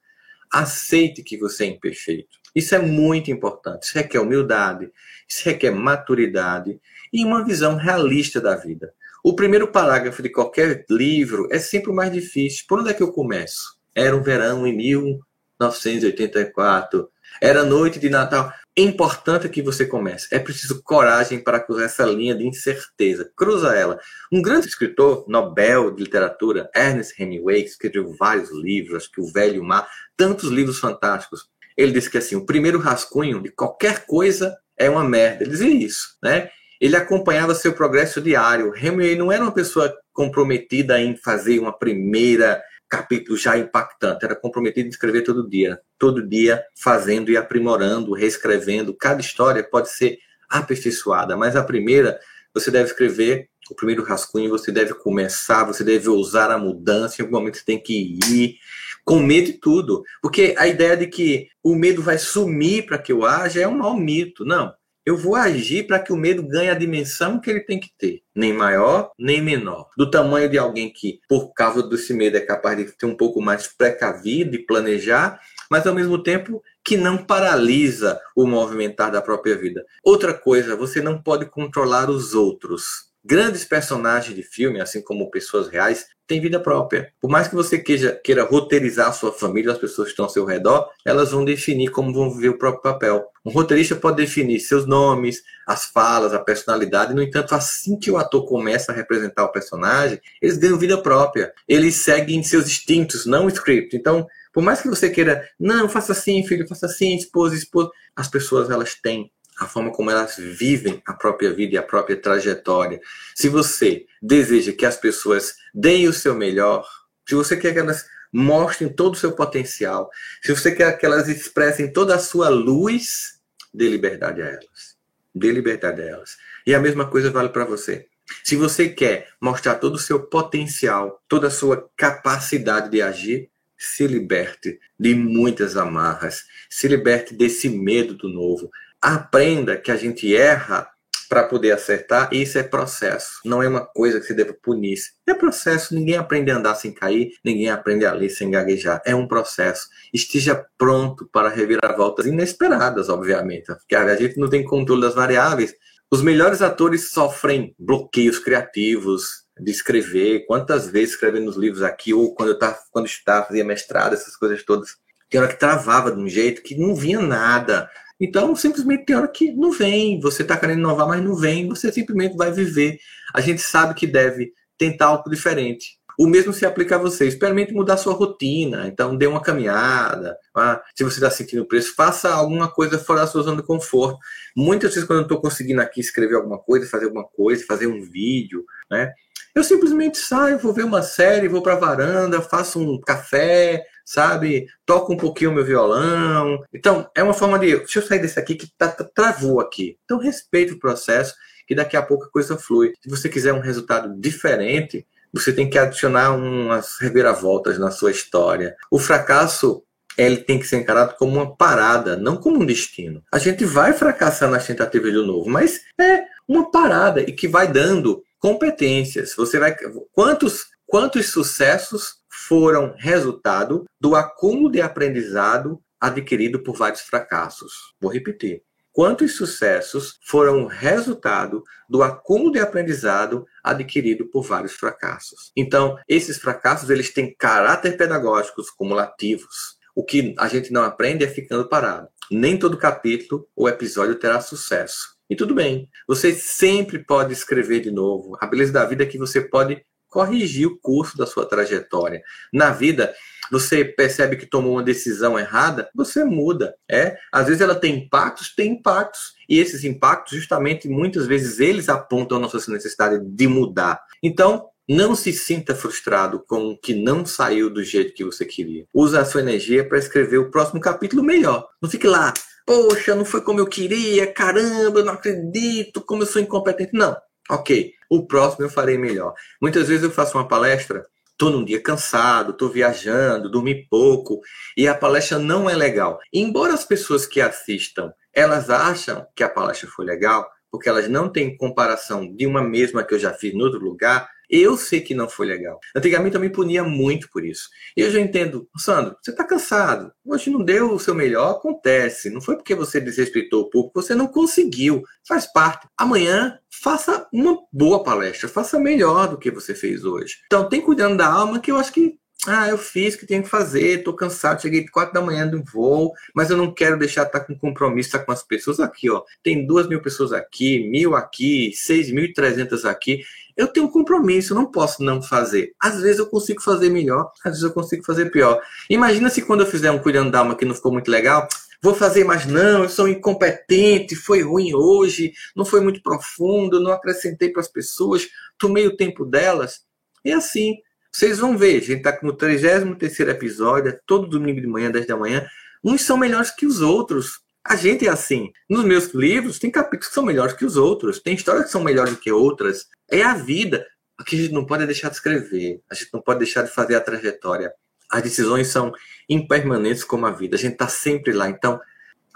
Aceite 0.51 1.23
que 1.23 1.37
você 1.37 1.65
é 1.65 1.67
imperfeito. 1.69 2.39
Isso 2.55 2.75
é 2.75 2.79
muito 2.79 3.31
importante. 3.31 3.85
Isso 3.85 3.95
requer 3.95 4.21
humildade, 4.21 4.91
isso 5.29 5.45
requer 5.45 5.71
maturidade 5.71 6.81
e 7.13 7.23
uma 7.25 7.45
visão 7.45 7.77
realista 7.77 8.41
da 8.41 8.57
vida. 8.57 8.95
O 9.23 9.35
primeiro 9.35 9.69
parágrafo 9.69 10.23
de 10.23 10.29
qualquer 10.29 10.85
livro 10.91 11.49
é 11.51 11.59
sempre 11.59 11.91
o 11.91 11.95
mais 11.95 12.13
difícil. 12.13 12.67
Por 12.69 12.81
onde 12.81 12.91
é 12.91 12.95
que 12.95 13.03
eu 13.03 13.11
começo? 13.11 13.79
Era 13.95 14.15
um 14.15 14.23
verão 14.23 14.67
em 14.67 14.77
1984. 14.77 17.09
Era 17.41 17.65
noite 17.65 17.99
de 17.99 18.11
Natal. 18.11 18.53
É 18.77 18.83
importante 18.83 19.49
que 19.49 19.63
você 19.63 19.87
comece. 19.87 20.27
É 20.33 20.39
preciso 20.39 20.83
coragem 20.83 21.39
para 21.39 21.61
cruzar 21.61 21.85
essa 21.85 22.05
linha 22.05 22.35
de 22.35 22.45
incerteza. 22.45 23.31
Cruza 23.37 23.73
ela. 23.73 24.01
Um 24.33 24.43
grande 24.43 24.67
escritor, 24.67 25.25
Nobel 25.29 25.93
de 25.93 26.03
Literatura, 26.03 26.69
Ernest 26.75 27.21
Hemingway, 27.23 27.63
que 27.63 27.69
escreveu 27.69 28.13
vários 28.19 28.51
livros, 28.51 28.97
acho 28.97 29.13
que 29.13 29.21
O 29.21 29.33
Velho 29.33 29.63
Mar, 29.63 29.89
tantos 30.17 30.51
livros 30.51 30.81
fantásticos. 30.81 31.49
Ele 31.77 31.93
disse 31.93 32.11
que 32.11 32.19
assim, 32.19 32.35
o 32.35 32.45
primeiro 32.45 32.81
rascunho 32.81 33.41
de 33.41 33.51
qualquer 33.51 34.07
coisa 34.07 34.57
é 34.77 34.91
uma 34.91 35.05
merda. 35.05 35.45
Ele 35.45 35.53
dizia 35.53 35.73
isso, 35.73 36.17
né? 36.21 36.51
Ele 36.81 36.97
acompanhava 36.97 37.55
seu 37.55 37.73
progresso 37.73 38.21
diário. 38.21 38.75
Hemingway 38.75 39.15
não 39.15 39.31
era 39.31 39.45
uma 39.45 39.55
pessoa 39.55 39.97
comprometida 40.13 41.01
em 41.01 41.17
fazer 41.17 41.61
uma 41.61 41.77
primeira 41.77 42.61
capítulo 42.89 43.37
já 43.37 43.57
impactante. 43.57 44.25
Era 44.25 44.37
comprometido 44.37 44.87
em 44.87 44.91
escrever 44.91 45.23
todo 45.23 45.49
dia, 45.49 45.81
todo 46.05 46.21
dia 46.21 46.63
fazendo 46.75 47.31
e 47.31 47.37
aprimorando, 47.37 48.13
reescrevendo. 48.13 48.93
Cada 48.93 49.23
história 49.23 49.65
pode 49.65 49.89
ser 49.89 50.19
aperfeiçoada, 50.51 51.35
mas 51.35 51.57
a 51.57 51.65
primeira 51.65 52.21
você 52.53 52.71
deve 52.71 52.91
escrever 52.91 53.49
o 53.71 53.75
primeiro 53.75 54.05
rascunho, 54.05 54.51
você 54.51 54.71
deve 54.71 54.93
começar, 54.93 55.65
você 55.65 55.83
deve 55.83 56.07
ousar 56.11 56.51
a 56.51 56.59
mudança, 56.59 57.17
em 57.19 57.25
algum 57.25 57.39
momento 57.39 57.57
você 57.57 57.65
tem 57.65 57.81
que 57.81 58.21
ir 58.29 58.59
com 59.03 59.19
medo 59.19 59.47
de 59.47 59.55
tudo. 59.55 60.05
Porque 60.21 60.55
a 60.59 60.69
ideia 60.69 60.95
de 60.95 61.07
que 61.07 61.49
o 61.63 61.75
medo 61.75 62.03
vai 62.03 62.19
sumir 62.19 62.85
para 62.85 62.99
que 62.99 63.11
eu 63.11 63.25
haja 63.25 63.63
é 63.63 63.67
um 63.67 63.79
mau 63.79 63.97
mito. 63.97 64.45
Não 64.45 64.75
eu 65.05 65.17
vou 65.19 65.35
agir 65.35 65.87
para 65.87 65.99
que 65.99 66.13
o 66.13 66.17
medo 66.17 66.43
ganhe 66.43 66.71
a 66.71 66.75
dimensão 66.75 67.39
que 67.39 67.51
ele 67.51 67.61
tem 67.61 67.79
que 67.79 67.91
ter, 67.99 68.23
nem 68.35 68.53
maior, 68.53 69.13
nem 69.19 69.43
menor. 69.43 69.91
Do 69.97 70.11
tamanho 70.11 70.49
de 70.49 70.57
alguém 70.57 70.91
que, 70.91 71.21
por 71.29 71.53
causa 71.53 71.83
desse 71.83 72.15
medo, 72.15 72.39
é 72.39 72.41
capaz 72.41 72.77
de 72.79 72.85
ter 72.85 73.05
um 73.05 73.15
pouco 73.15 73.43
mais 73.43 73.67
precavido 73.67 74.55
e 74.55 74.65
planejar, 74.65 75.39
mas 75.71 75.87
ao 75.87 75.95
mesmo 75.95 76.23
tempo 76.23 76.63
que 76.85 76.97
não 76.97 77.25
paralisa 77.25 78.21
o 78.37 78.47
movimentar 78.47 79.11
da 79.11 79.23
própria 79.23 79.57
vida. 79.57 79.85
Outra 80.03 80.35
coisa, 80.35 80.77
você 80.77 81.01
não 81.01 81.21
pode 81.21 81.47
controlar 81.47 82.11
os 82.11 82.35
outros. 82.35 83.13
Grandes 83.27 83.65
personagens 83.65 84.37
de 84.37 84.43
filme, 84.43 84.83
assim 84.83 85.01
como 85.01 85.31
pessoas 85.31 85.69
reais, 85.69 86.05
têm 86.27 86.43
vida 86.43 86.61
própria. 86.61 87.11
Por 87.21 87.31
mais 87.31 87.49
que 87.49 87.55
você 87.55 87.79
queira, 87.79 88.21
queira 88.23 88.45
roteirizar 88.45 89.09
a 89.09 89.13
sua 89.13 89.33
família, 89.33 89.73
as 89.73 89.79
pessoas 89.79 90.09
que 90.09 90.13
estão 90.13 90.27
ao 90.27 90.31
seu 90.31 90.45
redor, 90.45 90.89
elas 91.07 91.31
vão 91.31 91.43
definir 91.43 91.91
como 91.91 92.13
vão 92.13 92.31
viver 92.31 92.51
o 92.51 92.59
próprio 92.59 92.83
papel. 92.83 93.25
Um 93.43 93.51
roteirista 93.51 93.97
pode 93.97 94.19
definir 94.19 94.61
seus 94.61 94.87
nomes, 94.87 95.43
as 95.67 95.87
falas, 95.87 96.35
a 96.35 96.39
personalidade. 96.39 97.15
No 97.15 97.23
entanto, 97.23 97.55
assim 97.55 97.99
que 97.99 98.11
o 98.11 98.17
ator 98.17 98.45
começa 98.47 98.93
a 98.93 98.95
representar 98.95 99.45
o 99.45 99.53
personagem, 99.53 100.21
eles 100.41 100.59
ganham 100.59 100.79
vida 100.79 100.99
própria. 100.99 101.53
Eles 101.69 101.97
seguem 101.97 102.43
seus 102.43 102.67
instintos, 102.67 103.25
não 103.25 103.47
o 103.47 103.49
script. 103.49 103.97
Então, 103.97 104.27
por 104.55 104.63
mais 104.63 104.81
que 104.81 104.89
você 104.89 105.11
queira, 105.11 105.47
não, 105.59 105.89
faça 105.89 106.13
assim, 106.13 106.47
filho, 106.47 106.67
faça 106.69 106.87
assim, 106.87 107.17
esposa, 107.17 107.57
esposa, 107.57 107.91
as 108.15 108.29
pessoas 108.29 108.71
elas 108.71 108.95
têm 108.95 109.33
a 109.59 109.67
forma 109.67 109.93
como 109.93 110.11
elas 110.11 110.37
vivem 110.37 111.03
a 111.07 111.13
própria 111.13 111.53
vida 111.53 111.75
e 111.75 111.79
a 111.79 111.83
própria 111.83 112.17
trajetória. 112.17 113.01
Se 113.35 113.49
você 113.49 114.07
deseja 114.23 114.73
que 114.73 114.87
as 114.87 114.97
pessoas 114.97 115.57
deem 115.75 116.07
o 116.07 116.13
seu 116.13 116.37
melhor, 116.37 116.89
se 117.29 117.35
você 117.35 117.57
quer 117.57 117.73
que 117.73 117.81
elas 117.81 118.07
mostrem 118.33 118.89
todo 118.89 119.15
o 119.15 119.19
seu 119.19 119.33
potencial, 119.33 120.09
se 120.41 120.55
você 120.55 120.73
quer 120.73 120.97
que 120.99 121.05
elas 121.05 121.29
expressem 121.29 121.93
toda 121.93 122.15
a 122.15 122.21
sua 122.21 122.49
luz, 122.49 123.41
dê 123.73 123.89
liberdade 123.89 124.41
a 124.41 124.47
elas. 124.47 124.97
Dê 125.35 125.51
liberdade 125.51 126.01
a 126.01 126.05
elas. 126.05 126.37
E 126.65 126.73
a 126.73 126.81
mesma 126.81 127.09
coisa 127.09 127.31
vale 127.31 127.49
para 127.49 127.65
você. 127.65 128.07
Se 128.45 128.55
você 128.55 128.89
quer 128.89 129.29
mostrar 129.41 129.77
todo 129.77 129.97
o 129.97 129.99
seu 129.99 130.21
potencial, 130.21 131.23
toda 131.29 131.49
a 131.49 131.51
sua 131.51 131.91
capacidade 131.97 132.89
de 132.91 133.03
agir, 133.03 133.51
se 133.85 134.07
liberte 134.07 134.79
de 134.99 135.15
muitas 135.15 135.77
amarras, 135.77 136.45
se 136.69 136.89
liberte 136.89 137.35
desse 137.35 137.69
medo 137.69 138.15
do 138.15 138.29
novo, 138.29 138.71
aprenda 139.01 139.77
que 139.77 139.91
a 139.91 139.97
gente 139.97 140.35
erra 140.35 140.89
para 141.29 141.45
poder 141.45 141.73
acertar, 141.73 142.29
e 142.33 142.43
isso 142.43 142.59
é 142.59 142.63
processo, 142.63 143.41
não 143.45 143.63
é 143.63 143.69
uma 143.69 143.85
coisa 143.85 144.21
que 144.21 144.27
se 144.27 144.35
deva 144.35 144.55
punir. 144.63 144.99
É 145.27 145.35
processo, 145.35 145.95
ninguém 145.95 146.17
aprende 146.17 146.51
a 146.51 146.57
andar 146.57 146.75
sem 146.75 146.93
cair, 146.93 147.33
ninguém 147.45 147.71
aprende 147.71 148.05
a 148.05 148.13
ler 148.13 148.29
sem 148.29 148.51
gaguejar. 148.51 149.03
É 149.05 149.15
um 149.15 149.27
processo. 149.27 149.89
Esteja 150.13 150.65
pronto 150.79 151.29
para 151.33 151.49
reviravoltas 151.49 152.27
inesperadas, 152.27 153.09
obviamente, 153.09 153.67
porque 153.67 153.97
a 153.97 154.15
gente 154.15 154.39
não 154.39 154.49
tem 154.49 154.63
controle 154.63 155.01
das 155.01 155.15
variáveis. 155.15 155.75
Os 156.11 156.23
melhores 156.23 156.63
atores 156.63 157.11
sofrem 157.11 157.75
bloqueios 157.79 158.39
criativos 158.39 159.44
de 159.59 159.71
escrever. 159.71 160.47
Quantas 160.47 160.89
vezes 160.89 161.15
escrevendo 161.15 161.47
nos 161.47 161.57
livros 161.57 161.83
aqui, 161.83 162.13
ou 162.13 162.35
quando 162.35 162.51
eu 162.51 162.55
estava, 162.55 162.79
quando 162.91 163.07
estava, 163.07 163.47
fazia 163.47 163.65
mestrado, 163.65 164.15
essas 164.15 164.37
coisas 164.37 164.63
todas, 164.63 164.97
tem 165.31 165.41
hora 165.41 165.51
que 165.51 165.59
travava 165.59 166.13
de 166.13 166.21
um 166.21 166.29
jeito 166.29 166.63
que 166.63 166.77
não 166.77 166.95
vinha 166.95 167.21
nada. 167.21 167.89
Então, 168.21 168.55
simplesmente 168.55 169.05
tem 169.05 169.17
hora 169.17 169.29
que 169.29 169.53
não 169.53 169.73
vem, 169.73 170.21
você 170.21 170.43
está 170.43 170.57
querendo 170.57 170.79
inovar, 170.79 171.09
mas 171.09 171.23
não 171.23 171.35
vem, 171.35 171.69
você 171.69 171.91
simplesmente 171.91 172.37
vai 172.37 172.53
viver. 172.53 172.99
A 173.35 173.41
gente 173.41 173.61
sabe 173.61 173.95
que 173.95 174.07
deve 174.07 174.53
tentar 174.79 175.07
algo 175.07 175.29
diferente. 175.29 175.99
O 176.19 176.27
mesmo 176.27 176.53
se 176.53 176.65
aplica 176.65 176.95
a 176.95 176.99
você. 176.99 177.27
Experimente 177.27 177.73
mudar 177.73 177.97
sua 177.97 178.15
rotina. 178.15 178.87
Então, 178.87 179.17
dê 179.17 179.27
uma 179.27 179.43
caminhada. 179.43 180.37
Tá? 180.53 180.83
Se 180.95 181.03
você 181.03 181.17
está 181.17 181.31
sentindo 181.31 181.67
preço, 181.67 181.95
faça 181.95 182.33
alguma 182.33 182.71
coisa 182.71 182.99
fora 182.99 183.21
da 183.21 183.27
sua 183.27 183.43
zona 183.43 183.61
de 183.61 183.67
conforto. 183.67 184.19
Muitas 184.57 184.95
vezes, 184.95 185.07
quando 185.07 185.21
eu 185.21 185.25
estou 185.25 185.41
conseguindo 185.41 185.81
aqui 185.81 186.01
escrever 186.01 186.37
alguma 186.37 186.59
coisa, 186.59 186.89
fazer 186.89 187.07
alguma 187.07 187.27
coisa, 187.27 187.65
fazer 187.67 187.87
um 187.89 188.01
vídeo, 188.01 188.65
né? 188.91 189.13
Eu 189.55 189.63
simplesmente 189.63 190.19
saio, 190.19 190.59
vou 190.59 190.73
ver 190.73 190.85
uma 190.85 191.01
série, 191.01 191.47
vou 191.47 191.63
para 191.63 191.75
a 191.75 191.79
varanda, 191.79 192.43
faço 192.43 192.81
um 192.81 193.01
café, 193.01 193.87
sabe? 194.05 194.67
Toco 194.85 195.13
um 195.13 195.17
pouquinho 195.17 195.53
meu 195.53 195.65
violão. 195.65 196.61
Então, 196.73 197.09
é 197.15 197.23
uma 197.23 197.33
forma 197.33 197.57
de. 197.59 197.77
Deixa 197.77 198.01
eu 198.01 198.03
sair 198.03 198.19
desse 198.19 198.39
aqui 198.39 198.57
que 198.57 198.67
tá, 198.77 198.89
tá, 198.89 199.05
travou 199.05 199.61
aqui. 199.61 199.97
Então, 200.05 200.19
respeite 200.19 200.73
o 200.73 200.79
processo, 200.79 201.35
que 201.69 201.75
daqui 201.75 201.97
a 201.97 202.03
pouco 202.03 202.25
a 202.25 202.31
coisa 202.31 202.57
flui. 202.57 202.95
Se 203.01 203.09
você 203.09 203.29
quiser 203.29 203.53
um 203.53 203.61
resultado 203.61 204.13
diferente, 204.21 205.07
você 205.33 205.53
tem 205.53 205.71
que 205.71 205.79
adicionar 205.79 206.33
umas 206.33 206.99
reviravoltas 207.01 207.79
na 207.79 207.93
sua 207.93 208.11
história. 208.11 208.75
O 208.91 208.99
fracasso 208.99 209.85
ele 210.17 210.39
tem 210.39 210.59
que 210.59 210.67
ser 210.67 210.77
encarado 210.77 211.15
como 211.17 211.33
uma 211.33 211.57
parada, 211.57 212.17
não 212.17 212.37
como 212.37 212.61
um 212.61 212.67
destino. 212.67 213.23
A 213.33 213.39
gente 213.39 213.65
vai 213.65 213.93
fracassar 213.93 214.49
nas 214.49 214.67
tentativas 214.67 215.13
de 215.13 215.19
novo, 215.19 215.49
mas 215.49 215.81
é 216.01 216.25
uma 216.47 216.71
parada 216.71 217.21
e 217.21 217.33
que 217.33 217.49
vai 217.49 217.67
dando 217.67 218.23
competências. 218.45 219.35
Você 219.35 219.59
vai 219.59 219.75
quantos 220.13 220.67
quantos 220.87 221.31
sucessos 221.31 222.17
foram 222.29 222.95
resultado 222.99 223.87
do 223.99 224.15
acúmulo 224.15 224.71
de 224.71 224.83
aprendizado 224.83 225.81
adquirido 225.99 226.63
por 226.63 226.77
vários 226.77 227.01
fracassos. 227.01 227.73
Vou 227.99 228.13
repetir. 228.13 228.63
Quantos 228.93 229.35
sucessos 229.35 230.19
foram 230.27 230.67
resultado 230.67 231.63
do 231.89 232.03
acúmulo 232.03 232.53
de 232.53 232.61
aprendizado 232.61 233.47
adquirido 233.63 234.27
por 234.27 234.43
vários 234.43 234.75
fracassos? 234.75 235.51
Então, 235.57 235.97
esses 236.07 236.37
fracassos 236.37 236.91
eles 236.91 237.15
têm 237.15 237.35
caráter 237.35 237.97
pedagógicos 237.97 238.69
cumulativos. 238.69 239.79
O 239.97 240.05
que 240.05 240.35
a 240.39 240.49
gente 240.49 240.71
não 240.71 240.83
aprende 240.83 241.25
é 241.25 241.29
ficando 241.29 241.67
parado. 241.67 242.09
Nem 242.31 242.59
todo 242.59 242.77
capítulo 242.77 243.49
ou 243.57 243.71
episódio 243.71 244.17
terá 244.17 244.39
sucesso. 244.43 245.14
E 245.35 245.37
tudo 245.37 245.53
bem. 245.53 245.89
Você 246.07 246.33
sempre 246.33 246.97
pode 246.97 247.33
escrever 247.33 247.81
de 247.81 247.91
novo. 247.91 248.37
A 248.41 248.47
beleza 248.47 248.73
da 248.73 248.85
vida 248.85 249.03
é 249.03 249.07
que 249.07 249.19
você 249.19 249.41
pode 249.41 249.85
corrigir 250.07 250.69
o 250.69 250.79
curso 250.79 251.19
da 251.19 251.27
sua 251.27 251.45
trajetória. 251.45 252.23
Na 252.53 252.71
vida, 252.71 253.13
você 253.51 253.85
percebe 253.85 254.37
que 254.37 254.47
tomou 254.47 254.75
uma 254.75 254.83
decisão 254.85 255.37
errada, 255.37 255.91
você 255.93 256.23
muda. 256.23 256.77
É, 256.89 257.17
às 257.33 257.47
vezes 257.47 257.61
ela 257.61 257.75
tem 257.75 257.97
impactos, 257.97 258.55
tem 258.55 258.75
impactos, 258.75 259.33
e 259.49 259.59
esses 259.59 259.83
impactos, 259.83 260.39
justamente, 260.39 260.87
muitas 260.87 261.27
vezes 261.27 261.59
eles 261.59 261.89
apontam 261.89 262.39
a 262.39 262.41
nossa 262.41 262.71
necessidade 262.71 263.19
de 263.21 263.49
mudar. 263.49 264.01
Então, 264.23 264.69
não 264.89 265.17
se 265.17 265.33
sinta 265.33 265.75
frustrado 265.75 266.45
com 266.47 266.69
o 266.69 266.79
que 266.79 266.95
não 266.95 267.27
saiu 267.27 267.69
do 267.69 267.83
jeito 267.83 268.15
que 268.15 268.23
você 268.23 268.45
queria. 268.45 268.85
Use 268.95 269.17
a 269.17 269.25
sua 269.25 269.41
energia 269.41 269.83
para 269.83 269.99
escrever 269.99 270.39
o 270.39 270.53
próximo 270.53 270.81
capítulo 270.81 271.25
melhor. 271.25 271.67
Não 271.83 271.91
fique 271.91 272.07
lá, 272.07 272.33
poxa, 272.67 273.15
não 273.15 273.25
foi 273.25 273.41
como 273.41 273.61
eu 273.61 273.67
queria, 273.67 274.33
caramba, 274.33 275.01
eu 275.01 275.05
não 275.05 275.15
acredito, 275.15 276.01
como 276.01 276.23
eu 276.23 276.27
sou 276.27 276.41
incompetente. 276.41 276.93
Não. 276.95 277.17
Ok, 277.51 277.93
o 278.11 278.27
próximo 278.27 278.65
eu 278.65 278.71
farei 278.71 278.97
melhor. 278.97 279.35
Muitas 279.61 279.89
vezes 279.89 280.05
eu 280.05 280.11
faço 280.11 280.37
uma 280.39 280.49
palestra 280.49 281.05
Estou 281.35 281.51
num 281.51 281.65
dia 281.65 281.83
cansado, 281.83 282.53
estou 282.53 282.69
viajando, 282.69 283.51
dormi 283.51 283.89
pouco 283.89 284.41
e 284.77 284.87
a 284.87 284.95
palestra 284.95 285.37
não 285.37 285.69
é 285.69 285.75
legal. 285.75 286.21
Embora 286.33 286.73
as 286.73 286.85
pessoas 286.85 287.27
que 287.27 287.41
assistam, 287.41 288.13
elas 288.33 288.71
acham 288.71 289.27
que 289.35 289.43
a 289.43 289.49
palestra 289.49 289.89
foi 289.89 290.05
legal, 290.05 290.49
porque 290.71 290.89
elas 290.89 291.09
não 291.09 291.29
têm 291.29 291.57
comparação 291.57 292.33
de 292.33 292.47
uma 292.47 292.63
mesma 292.63 293.03
que 293.03 293.15
eu 293.15 293.19
já 293.19 293.33
fiz 293.33 293.53
em 293.53 293.61
outro 293.61 293.81
lugar, 293.81 294.31
eu 294.49 294.77
sei 294.77 295.01
que 295.01 295.15
não 295.15 295.29
foi 295.29 295.47
legal. 295.47 295.79
Antigamente 295.95 296.35
eu 296.35 296.41
me 296.41 296.51
punia 296.51 296.85
muito 296.85 297.29
por 297.31 297.45
isso. 297.45 297.69
E 297.97 298.01
eu 298.01 298.11
já 298.11 298.21
entendo, 298.21 298.69
Sandro, 298.77 299.17
você 299.23 299.31
está 299.31 299.45
cansado. 299.45 300.13
Hoje 300.25 300.51
não 300.51 300.65
deu 300.65 300.93
o 300.93 300.99
seu 300.99 301.15
melhor, 301.15 301.53
acontece. 301.53 302.31
Não 302.31 302.41
foi 302.41 302.57
porque 302.57 302.75
você 302.75 303.01
desrespeitou 303.01 303.63
o 303.63 303.71
público, 303.71 304.03
você 304.03 304.15
não 304.15 304.27
conseguiu. 304.27 305.03
Faz 305.27 305.47
parte. 305.47 305.87
Amanhã, 305.97 306.59
faça 306.71 307.27
uma 307.33 307.59
boa 307.73 308.03
palestra. 308.03 308.49
Faça 308.49 308.79
melhor 308.79 309.29
do 309.29 309.39
que 309.39 309.51
você 309.51 309.75
fez 309.75 310.05
hoje. 310.05 310.39
Então, 310.47 310.69
tem 310.69 310.81
cuidando 310.81 311.17
da 311.17 311.27
alma 311.27 311.61
que 311.61 311.71
eu 311.71 311.77
acho 311.77 311.93
que 311.93 312.19
ah, 312.47 312.69
eu 312.69 312.77
fiz 312.77 313.15
o 313.15 313.19
que 313.19 313.27
tinha 313.27 313.43
que 313.43 313.49
fazer, 313.49 313.99
estou 313.99 314.15
cansado, 314.15 314.61
cheguei 314.61 314.87
quatro 314.87 315.15
da 315.15 315.23
manhã 315.23 315.47
do 315.47 315.63
voo, 315.65 316.13
mas 316.35 316.51
eu 316.51 316.57
não 316.57 316.73
quero 316.73 316.99
deixar 316.99 317.23
estar 317.23 317.41
tá 317.41 317.45
com 317.45 317.57
compromisso 317.57 318.11
tá 318.11 318.19
com 318.19 318.33
as 318.33 318.43
pessoas 318.43 318.81
aqui, 318.81 319.09
ó. 319.09 319.23
Tem 319.43 319.67
duas 319.67 319.89
mil 319.89 320.03
pessoas 320.03 320.33
aqui, 320.33 320.87
mil 320.91 321.15
aqui, 321.15 321.73
seis 321.75 322.11
mil 322.11 322.25
e 322.25 322.35
trezentas 322.35 322.85
aqui. 322.85 323.23
Eu 323.57 323.69
tenho 323.69 323.87
um 323.87 323.91
compromisso, 323.91 324.55
não 324.55 324.67
posso 324.67 325.03
não 325.03 325.23
fazer. 325.23 325.73
Às 325.81 326.01
vezes 326.01 326.19
eu 326.19 326.27
consigo 326.27 326.61
fazer 326.61 326.91
melhor, 326.91 327.31
às 327.45 327.53
vezes 327.53 327.63
eu 327.63 327.73
consigo 327.73 328.05
fazer 328.05 328.31
pior. 328.31 328.61
Imagina 328.91 329.31
se 329.31 329.43
quando 329.43 329.61
eu 329.61 329.67
fizer 329.67 329.91
um 329.91 329.99
cuidando 329.99 330.31
da 330.31 330.41
alma 330.41 330.57
que 330.57 330.65
não 330.65 330.75
ficou 330.75 330.93
muito 330.93 331.11
legal, 331.11 331.47
vou 331.81 331.95
fazer, 331.95 332.25
mas 332.25 332.47
não, 332.47 332.83
eu 332.83 332.89
sou 332.89 333.07
incompetente, 333.07 334.17
foi 334.17 334.43
ruim 334.43 334.75
hoje, 334.75 335.33
não 335.55 335.65
foi 335.65 335.81
muito 335.81 336.03
profundo, 336.03 336.81
não 336.81 336.93
acrescentei 336.93 337.51
para 337.51 337.61
as 337.61 337.69
pessoas, 337.69 338.27
tomei 338.59 338.87
o 338.87 338.97
tempo 338.97 339.25
delas. 339.25 339.83
E 340.25 340.33
assim, 340.33 340.77
vocês 341.13 341.39
vão 341.39 341.57
ver, 341.57 341.77
a 341.77 341.81
gente 341.81 341.99
está 341.99 342.19
no 342.23 342.35
33 342.35 343.29
episódio, 343.29 343.91
é 343.91 344.01
todo 344.07 344.27
domingo 344.27 344.61
de 344.61 344.67
manhã, 344.67 344.91
10 344.91 345.07
da 345.07 345.17
manhã. 345.17 345.47
Uns 345.85 346.03
são 346.03 346.17
melhores 346.17 346.51
que 346.51 346.67
os 346.67 346.81
outros. 346.81 347.44
A 347.67 347.77
gente 347.77 348.07
é 348.07 348.11
assim. 348.11 348.53
Nos 348.69 348.85
meus 348.85 349.15
livros, 349.15 349.59
tem 349.59 349.71
capítulos 349.71 350.09
que 350.09 350.15
são 350.15 350.25
melhores 350.25 350.55
que 350.55 350.65
os 350.65 350.77
outros, 350.77 351.19
tem 351.19 351.35
histórias 351.35 351.67
que 351.67 351.71
são 351.71 351.83
melhores 351.83 352.19
que 352.19 352.31
outras. 352.31 352.87
É 353.11 353.23
a 353.23 353.35
vida. 353.35 353.87
Que 354.27 354.37
a 354.37 354.39
gente 354.39 354.53
não 354.53 354.65
pode 354.65 354.87
deixar 354.87 355.09
de 355.09 355.17
escrever, 355.17 355.81
a 355.91 355.95
gente 355.95 356.11
não 356.13 356.21
pode 356.21 356.39
deixar 356.39 356.63
de 356.63 356.71
fazer 356.71 356.95
a 356.95 357.01
trajetória. 357.01 357.73
As 358.09 358.23
decisões 358.23 358.69
são 358.69 358.93
impermanentes 359.29 360.05
como 360.05 360.25
a 360.25 360.31
vida, 360.31 360.55
a 360.55 360.59
gente 360.59 360.75
está 360.75 360.87
sempre 360.87 361.33
lá. 361.33 361.49
Então, 361.49 361.81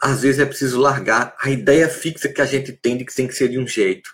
às 0.02 0.22
vezes 0.22 0.40
é 0.40 0.46
preciso 0.46 0.80
largar 0.80 1.36
a 1.40 1.48
ideia 1.48 1.88
fixa 1.88 2.28
que 2.28 2.40
a 2.40 2.46
gente 2.46 2.72
tem 2.72 2.96
de 2.96 3.04
que 3.04 3.14
tem 3.14 3.28
que 3.28 3.34
ser 3.34 3.48
de 3.48 3.58
um 3.58 3.66
jeito 3.66 4.10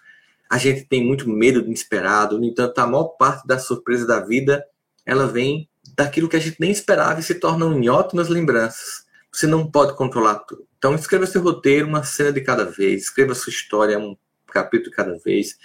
a 0.54 0.58
gente 0.58 0.84
tem 0.84 1.04
muito 1.04 1.28
medo 1.28 1.60
do 1.60 1.66
inesperado, 1.66 2.38
no 2.38 2.44
entanto, 2.44 2.78
a 2.78 2.86
maior 2.86 3.08
parte 3.18 3.44
da 3.44 3.58
surpresa 3.58 4.06
da 4.06 4.20
vida, 4.20 4.64
ela 5.04 5.26
vem 5.26 5.68
daquilo 5.96 6.28
que 6.28 6.36
a 6.36 6.40
gente 6.40 6.60
nem 6.60 6.70
esperava 6.70 7.18
e 7.18 7.24
se 7.24 7.34
tornam 7.34 7.76
em 7.76 7.88
ótimas 7.88 8.28
lembranças. 8.28 9.04
Você 9.34 9.48
não 9.48 9.68
pode 9.68 9.96
controlar 9.96 10.36
tudo. 10.36 10.64
Então, 10.78 10.94
escreva 10.94 11.26
seu 11.26 11.42
roteiro, 11.42 11.88
uma 11.88 12.04
cena 12.04 12.30
de 12.30 12.40
cada 12.40 12.64
vez, 12.64 13.02
escreva 13.02 13.34
sua 13.34 13.50
história, 13.50 13.98
um 13.98 14.16
capítulo 14.46 14.90
de 14.90 14.96
cada 14.96 15.18
vez. 15.18 15.58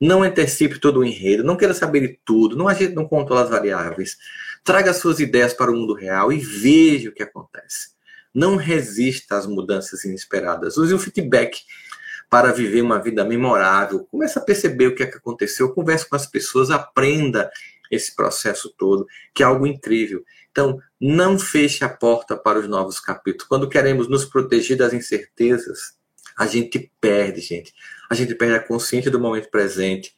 Não 0.00 0.24
antecipe 0.24 0.80
todo 0.80 0.98
o 0.98 1.04
enredo, 1.04 1.44
não 1.44 1.56
queira 1.56 1.72
saber 1.72 2.00
de 2.00 2.18
tudo, 2.24 2.56
não 2.56 2.66
a 2.66 2.74
gente 2.74 2.94
não 2.94 3.06
controla 3.06 3.44
as 3.44 3.50
variáveis. 3.50 4.18
Traga 4.64 4.92
suas 4.92 5.20
ideias 5.20 5.54
para 5.54 5.70
o 5.70 5.76
mundo 5.76 5.94
real 5.94 6.32
e 6.32 6.38
veja 6.38 7.10
o 7.10 7.12
que 7.12 7.22
acontece. 7.22 7.90
Não 8.34 8.56
resista 8.56 9.36
às 9.36 9.46
mudanças 9.46 10.04
inesperadas. 10.04 10.76
Use 10.76 10.92
o 10.92 10.98
feedback 10.98 11.60
para 12.28 12.50
viver 12.50 12.82
uma 12.82 13.00
vida 13.00 13.24
memorável. 13.24 14.00
Comece 14.10 14.36
a 14.36 14.42
perceber 14.42 14.88
o 14.88 14.96
que, 14.96 15.04
é 15.04 15.06
que 15.06 15.18
aconteceu, 15.18 15.72
converse 15.72 16.08
com 16.08 16.16
as 16.16 16.26
pessoas, 16.26 16.72
aprenda 16.72 17.48
esse 17.92 18.16
processo 18.16 18.74
todo, 18.76 19.06
que 19.32 19.42
é 19.42 19.46
algo 19.46 19.66
incrível. 19.66 20.24
Então, 20.50 20.78
não 21.00 21.38
feche 21.38 21.84
a 21.84 21.88
porta 21.88 22.36
para 22.36 22.58
os 22.58 22.66
novos 22.66 22.98
capítulos. 22.98 23.46
Quando 23.46 23.68
queremos 23.68 24.08
nos 24.08 24.24
proteger 24.24 24.76
das 24.76 24.92
incertezas, 24.92 25.94
a 26.36 26.46
gente 26.46 26.90
perde, 27.00 27.40
gente. 27.40 27.72
A 28.10 28.14
gente 28.14 28.34
perde 28.34 28.54
a 28.54 28.66
consciência 28.66 29.10
do 29.10 29.20
momento 29.20 29.50
presente. 29.50 30.14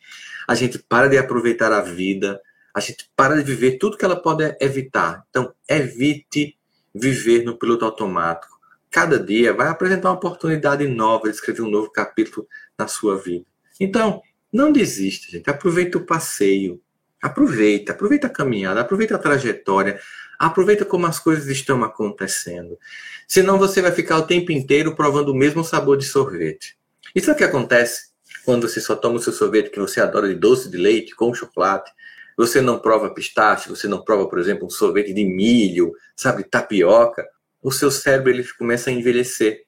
A 0.48 0.54
gente 0.54 0.78
para 0.78 1.08
de 1.08 1.18
aproveitar 1.18 1.72
a 1.72 1.82
vida. 1.82 2.40
A 2.72 2.80
gente 2.80 3.10
para 3.14 3.36
de 3.36 3.42
viver 3.42 3.78
tudo 3.78 3.96
que 3.96 4.04
ela 4.04 4.16
pode 4.16 4.56
evitar. 4.60 5.24
Então, 5.28 5.52
evite 5.68 6.56
viver 6.94 7.44
no 7.44 7.58
piloto 7.58 7.84
automático 7.84 8.54
cada 8.94 9.18
dia 9.18 9.52
vai 9.52 9.66
apresentar 9.66 10.08
uma 10.10 10.14
oportunidade 10.14 10.86
nova 10.86 11.24
de 11.24 11.34
escrever 11.34 11.62
um 11.62 11.68
novo 11.68 11.90
capítulo 11.90 12.46
na 12.78 12.86
sua 12.86 13.18
vida. 13.18 13.44
Então, 13.80 14.22
não 14.52 14.70
desista, 14.70 15.32
gente. 15.32 15.50
Aproveita 15.50 15.98
o 15.98 16.06
passeio. 16.06 16.80
Aproveita, 17.24 17.92
aproveita 17.92 18.26
a 18.26 18.30
caminhada, 18.30 18.82
aproveita 18.82 19.14
a 19.14 19.18
trajetória, 19.18 19.98
aproveita 20.38 20.84
como 20.84 21.06
as 21.06 21.18
coisas 21.18 21.46
estão 21.46 21.82
acontecendo. 21.82 22.78
Senão 23.26 23.58
você 23.58 23.80
vai 23.80 23.92
ficar 23.92 24.18
o 24.18 24.26
tempo 24.26 24.52
inteiro 24.52 24.94
provando 24.94 25.30
o 25.30 25.34
mesmo 25.34 25.64
sabor 25.64 25.96
de 25.96 26.04
sorvete. 26.04 26.76
Isso 27.14 27.30
é 27.30 27.32
o 27.32 27.36
que 27.36 27.44
acontece 27.44 28.08
quando 28.44 28.68
você 28.68 28.78
só 28.78 28.94
toma 28.94 29.16
o 29.16 29.22
seu 29.22 29.32
sorvete 29.32 29.70
que 29.70 29.80
você 29.80 30.02
adora 30.02 30.28
de 30.28 30.34
doce 30.34 30.68
de 30.68 30.76
leite 30.76 31.14
com 31.16 31.32
chocolate. 31.32 31.90
Você 32.36 32.60
não 32.60 32.78
prova 32.78 33.14
pistache, 33.14 33.70
você 33.70 33.88
não 33.88 34.04
prova, 34.04 34.28
por 34.28 34.38
exemplo, 34.38 34.66
um 34.66 34.70
sorvete 34.70 35.14
de 35.14 35.24
milho, 35.24 35.92
sabe, 36.14 36.44
tapioca 36.44 37.24
o 37.64 37.72
seu 37.72 37.90
cérebro 37.90 38.30
ele 38.30 38.44
começa 38.58 38.90
a 38.90 38.92
envelhecer. 38.92 39.64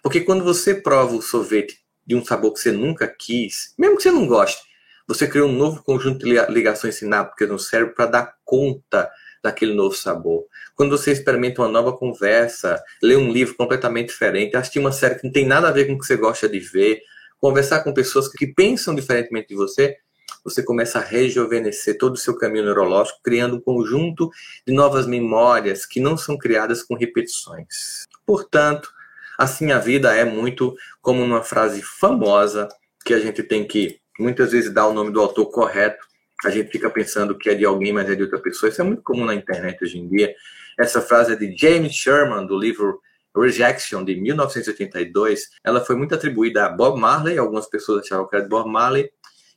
Porque 0.00 0.20
quando 0.20 0.44
você 0.44 0.72
prova 0.72 1.16
o 1.16 1.20
sorvete 1.20 1.80
de 2.06 2.14
um 2.14 2.24
sabor 2.24 2.52
que 2.52 2.60
você 2.60 2.70
nunca 2.70 3.08
quis, 3.08 3.74
mesmo 3.76 3.96
que 3.96 4.04
você 4.04 4.12
não 4.12 4.28
goste, 4.28 4.69
você 5.10 5.26
cria 5.26 5.44
um 5.44 5.50
novo 5.50 5.82
conjunto 5.82 6.24
de 6.24 6.40
ligações 6.52 6.94
sinápticas 6.94 7.48
no 7.48 7.58
cérebro 7.58 7.96
para 7.96 8.06
dar 8.06 8.34
conta 8.44 9.10
daquele 9.42 9.74
novo 9.74 9.92
sabor. 9.92 10.46
Quando 10.76 10.96
você 10.96 11.10
experimenta 11.10 11.62
uma 11.62 11.68
nova 11.68 11.96
conversa, 11.96 12.80
lê 13.02 13.16
um 13.16 13.32
livro 13.32 13.56
completamente 13.56 14.10
diferente, 14.10 14.56
assistir 14.56 14.78
uma 14.78 14.92
série 14.92 15.16
que 15.16 15.24
não 15.24 15.32
tem 15.32 15.44
nada 15.44 15.66
a 15.66 15.72
ver 15.72 15.88
com 15.88 15.94
o 15.94 15.98
que 15.98 16.06
você 16.06 16.16
gosta 16.16 16.48
de 16.48 16.60
ver, 16.60 17.00
conversar 17.40 17.82
com 17.82 17.92
pessoas 17.92 18.28
que 18.28 18.46
pensam 18.46 18.94
diferentemente 18.94 19.48
de 19.48 19.56
você, 19.56 19.96
você 20.44 20.62
começa 20.62 21.00
a 21.00 21.02
rejuvenescer 21.02 21.98
todo 21.98 22.14
o 22.14 22.16
seu 22.16 22.36
caminho 22.36 22.66
neurológico, 22.66 23.18
criando 23.20 23.56
um 23.56 23.60
conjunto 23.60 24.30
de 24.64 24.72
novas 24.72 25.08
memórias 25.08 25.84
que 25.84 25.98
não 25.98 26.16
são 26.16 26.38
criadas 26.38 26.84
com 26.84 26.94
repetições. 26.94 28.06
Portanto, 28.24 28.88
assim 29.36 29.72
a 29.72 29.80
vida 29.80 30.14
é 30.14 30.24
muito 30.24 30.72
como 31.02 31.20
uma 31.20 31.42
frase 31.42 31.82
famosa 31.82 32.68
que 33.04 33.12
a 33.12 33.18
gente 33.18 33.42
tem 33.42 33.66
que 33.66 33.99
muitas 34.20 34.52
vezes 34.52 34.72
dar 34.72 34.86
o 34.86 34.92
nome 34.92 35.10
do 35.10 35.20
autor 35.20 35.46
correto. 35.46 36.04
A 36.44 36.50
gente 36.50 36.70
fica 36.70 36.88
pensando 36.88 37.36
que 37.36 37.50
é 37.50 37.54
de 37.54 37.64
alguém, 37.64 37.92
mas 37.92 38.08
é 38.08 38.14
de 38.14 38.22
outra 38.22 38.38
pessoa. 38.38 38.70
Isso 38.70 38.80
é 38.80 38.84
muito 38.84 39.02
comum 39.02 39.24
na 39.24 39.34
internet 39.34 39.82
hoje 39.82 39.98
em 39.98 40.08
dia. 40.08 40.34
Essa 40.78 41.00
frase 41.00 41.32
é 41.32 41.36
de 41.36 41.54
James 41.56 41.92
Sherman, 41.92 42.46
do 42.46 42.58
livro 42.58 43.00
Rejection, 43.36 44.04
de 44.04 44.16
1982. 44.16 45.50
Ela 45.62 45.84
foi 45.84 45.96
muito 45.96 46.14
atribuída 46.14 46.66
a 46.66 46.68
Bob 46.68 46.98
Marley. 46.98 47.38
Algumas 47.38 47.66
pessoas 47.66 48.04
achavam 48.04 48.26
que 48.26 48.36
era 48.36 48.44
de 48.44 48.50
Bob 48.50 48.70
Marley 48.70 49.10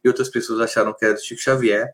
e 0.04 0.08
outras 0.08 0.30
pessoas 0.30 0.60
acharam 0.60 0.94
que 0.94 1.06
era 1.06 1.14
do 1.14 1.22
Chico 1.22 1.42
Xavier, 1.42 1.94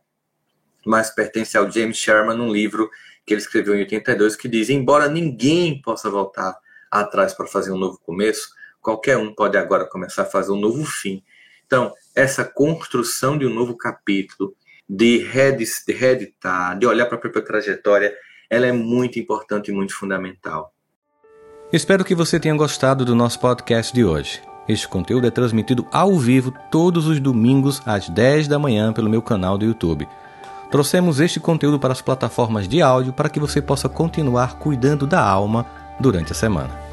mas 0.86 1.12
pertence 1.12 1.58
ao 1.58 1.69
James 1.69 1.97
Sherman, 1.97 2.36
num 2.36 2.51
livro 2.51 2.89
que 3.25 3.34
ele 3.34 3.41
escreveu 3.41 3.75
em 3.75 3.82
82, 3.82 4.36
que 4.36 4.47
diz: 4.47 4.69
Embora 4.69 5.08
ninguém 5.08 5.82
possa 5.82 6.10
voltar 6.10 6.58
atrás 6.89 7.34
para 7.34 7.45
fazer 7.45 7.71
um 7.71 7.77
novo 7.77 7.99
começo, 7.99 8.49
qualquer 8.82 9.17
um 9.17 9.34
pode 9.34 9.58
agora 9.58 9.86
começar 9.86 10.23
a 10.23 10.25
fazer 10.25 10.51
um 10.51 10.60
novo 10.60 10.84
fim. 10.84 11.23
Então, 11.69 11.93
essa 12.15 12.43
construção 12.43 13.38
de 13.38 13.45
um 13.45 13.53
novo 13.53 13.77
capítulo, 13.77 14.55
de 14.89 15.19
reeditar, 15.19 16.79
de 16.79 16.88
olhar 16.88 17.05
para 17.05 17.15
a 17.15 17.21
própria 17.21 17.45
trajetória, 17.45 18.12
ela 18.49 18.65
é 18.65 18.71
muito 18.71 19.19
importante 19.19 19.69
e 19.69 19.71
muito 19.71 19.95
fundamental. 19.95 20.73
Espero 21.71 22.03
que 22.03 22.15
você 22.15 22.39
tenha 22.39 22.55
gostado 22.55 23.05
do 23.05 23.13
nosso 23.13 23.39
podcast 23.39 23.93
de 23.93 24.03
hoje. 24.03 24.41
Este 24.67 24.88
conteúdo 24.88 25.27
é 25.27 25.29
transmitido 25.29 25.86
ao 25.91 26.17
vivo 26.17 26.51
todos 26.71 27.05
os 27.05 27.19
domingos 27.19 27.84
às 27.86 28.10
10 28.10 28.47
da 28.47 28.58
manhã 28.58 28.91
pelo 28.91 29.08
meu 29.08 29.21
canal 29.21 29.55
do 29.55 29.65
YouTube. 29.65 30.08
Trouxemos 30.71 31.19
este 31.19 31.39
conteúdo 31.39 31.79
para 31.79 31.93
as 31.93 32.01
plataformas 32.01 32.67
de 32.67 32.82
áudio 32.82 33.13
para 33.13 33.29
que 33.29 33.39
você 33.39 33.62
possa 33.62 33.88
continuar 33.88 34.58
cuidando 34.58 35.05
da 35.05 35.21
alma 35.21 35.67
durante 35.99 36.32
a 36.32 36.36
semana. 36.36 36.88